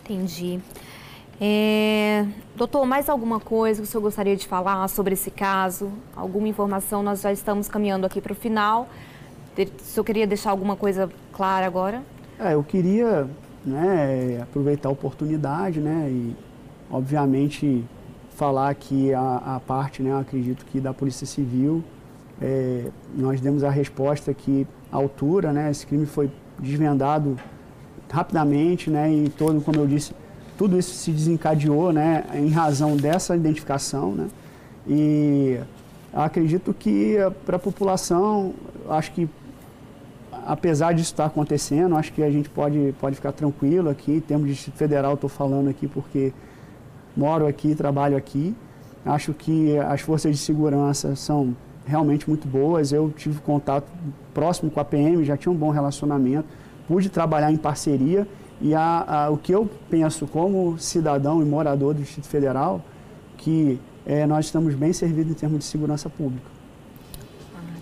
Entendi. 0.04 0.61
É, 1.40 2.27
doutor, 2.57 2.87
mais 2.87 3.09
alguma 3.09 3.40
coisa 3.40 3.83
que 3.83 3.88
o 3.88 3.90
senhor 3.90 4.03
gostaria 4.03 4.37
de 4.37 4.47
falar 4.47 4.87
sobre 4.88 5.14
esse 5.14 5.31
caso? 5.31 5.92
Alguma 6.14 6.49
informação? 6.49 7.03
Nós 7.03 7.20
já 7.20 7.33
estamos 7.33 7.68
caminhando 7.68 8.07
aqui 8.07 8.20
para 8.20 8.33
o 8.33 8.37
final. 8.37 8.88
O 9.57 9.83
senhor 9.83 10.05
queria 10.05 10.27
deixar 10.27 10.51
alguma 10.51 10.77
coisa 10.77 11.11
clara 11.33 11.66
agora? 11.66 12.03
É, 12.38 12.55
eu 12.55 12.62
queria 12.62 13.29
né, 13.64 14.40
aproveitar 14.42 14.88
a 14.88 14.92
oportunidade, 14.92 15.81
né, 15.81 16.09
e 16.11 16.37
obviamente 16.90 17.85
falar 18.31 18.75
que 18.75 19.14
a, 19.14 19.57
a 19.57 19.61
parte, 19.61 20.03
né, 20.03 20.18
acredito 20.18 20.64
que 20.66 20.81
da 20.81 20.92
Polícia 20.92 21.27
Civil, 21.27 21.83
é, 22.42 22.90
nós 23.14 23.40
demos 23.40 23.62
a 23.62 23.70
resposta 23.70 24.35
que 24.35 24.66
a 24.90 24.97
altura, 24.97 25.53
né, 25.53 25.70
esse 25.70 25.87
crime 25.87 26.05
foi 26.05 26.31
desvendado 26.59 27.37
rapidamente, 28.11 28.90
né, 28.90 29.12
e 29.12 29.29
todo, 29.29 29.61
como 29.61 29.79
eu 29.79 29.87
disse, 29.87 30.12
tudo 30.57 30.79
isso 30.79 30.95
se 30.95 31.11
desencadeou, 31.11 31.93
né, 31.93 32.25
em 32.35 32.51
razão 32.51 32.97
dessa 32.97 33.37
identificação, 33.37 34.12
né, 34.12 34.29
e 34.87 35.59
acredito 36.12 36.73
que 36.73 37.17
para 37.45 37.57
a 37.57 37.59
população, 37.59 38.55
acho 38.88 39.12
que 39.12 39.29
apesar 40.47 40.93
disso 40.93 41.12
estar 41.12 41.27
acontecendo, 41.27 41.97
acho 41.97 42.12
que 42.12 42.23
a 42.23 42.31
gente 42.31 42.49
pode, 42.49 42.95
pode 43.01 43.17
ficar 43.17 43.33
tranquilo 43.33 43.88
aqui. 43.88 44.12
Em 44.12 44.21
termos 44.21 44.47
de 44.47 44.53
Distrito 44.55 44.77
Federal, 44.77 45.14
estou 45.14 45.31
falando 45.31 45.69
aqui 45.69 45.88
porque 45.88 46.33
moro 47.17 47.47
aqui, 47.47 47.75
trabalho 47.75 48.17
aqui. 48.17 48.55
Acho 49.05 49.33
que 49.33 49.77
as 49.79 50.01
forças 50.01 50.33
de 50.33 50.38
segurança 50.38 51.17
são 51.17 51.55
realmente 51.87 52.29
muito 52.29 52.47
boas. 52.47 52.93
Eu 52.93 53.12
tive 53.17 53.40
contato 53.40 53.87
próximo 54.33 54.71
com 54.71 54.81
a 54.81 54.85
PM, 54.85 55.25
já 55.25 55.37
tinha 55.37 55.53
um 55.53 55.57
bom 55.57 55.71
relacionamento, 55.71 56.47
pude 56.87 57.09
trabalhar 57.09 57.53
em 57.53 57.57
parceria. 57.57 58.27
E 58.61 58.75
a, 58.75 59.05
a, 59.27 59.31
o 59.31 59.37
que 59.37 59.53
eu 59.53 59.69
penso 59.90 60.27
como 60.27 60.79
cidadão 60.79 61.43
e 61.43 61.45
morador 61.45 61.95
do 61.95 62.01
Distrito 62.03 62.29
Federal, 62.29 62.81
que 63.37 63.79
é, 64.07 64.27
nós 64.27 64.47
estamos 64.47 64.75
bem 64.75 64.93
servidos 64.93 65.33
em 65.33 65.35
termos 65.35 65.59
de 65.61 65.64
segurança 65.64 66.09
pública. 66.09 66.55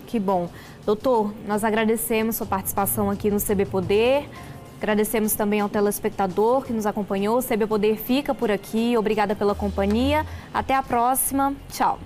Que 0.07 0.19
bom. 0.19 0.49
Doutor, 0.85 1.33
nós 1.47 1.63
agradecemos 1.63 2.35
sua 2.35 2.45
participação 2.45 3.09
aqui 3.09 3.31
no 3.31 3.39
CB 3.39 3.65
Poder. 3.65 4.29
Agradecemos 4.77 5.33
também 5.33 5.61
ao 5.61 5.69
telespectador 5.69 6.63
que 6.63 6.73
nos 6.73 6.85
acompanhou. 6.85 7.39
O 7.39 7.43
CB 7.43 7.67
Poder 7.67 7.97
fica 7.97 8.35
por 8.35 8.51
aqui. 8.51 8.97
Obrigada 8.97 9.33
pela 9.33 9.55
companhia. 9.55 10.25
Até 10.53 10.75
a 10.75 10.83
próxima. 10.83 11.53
Tchau. 11.71 11.97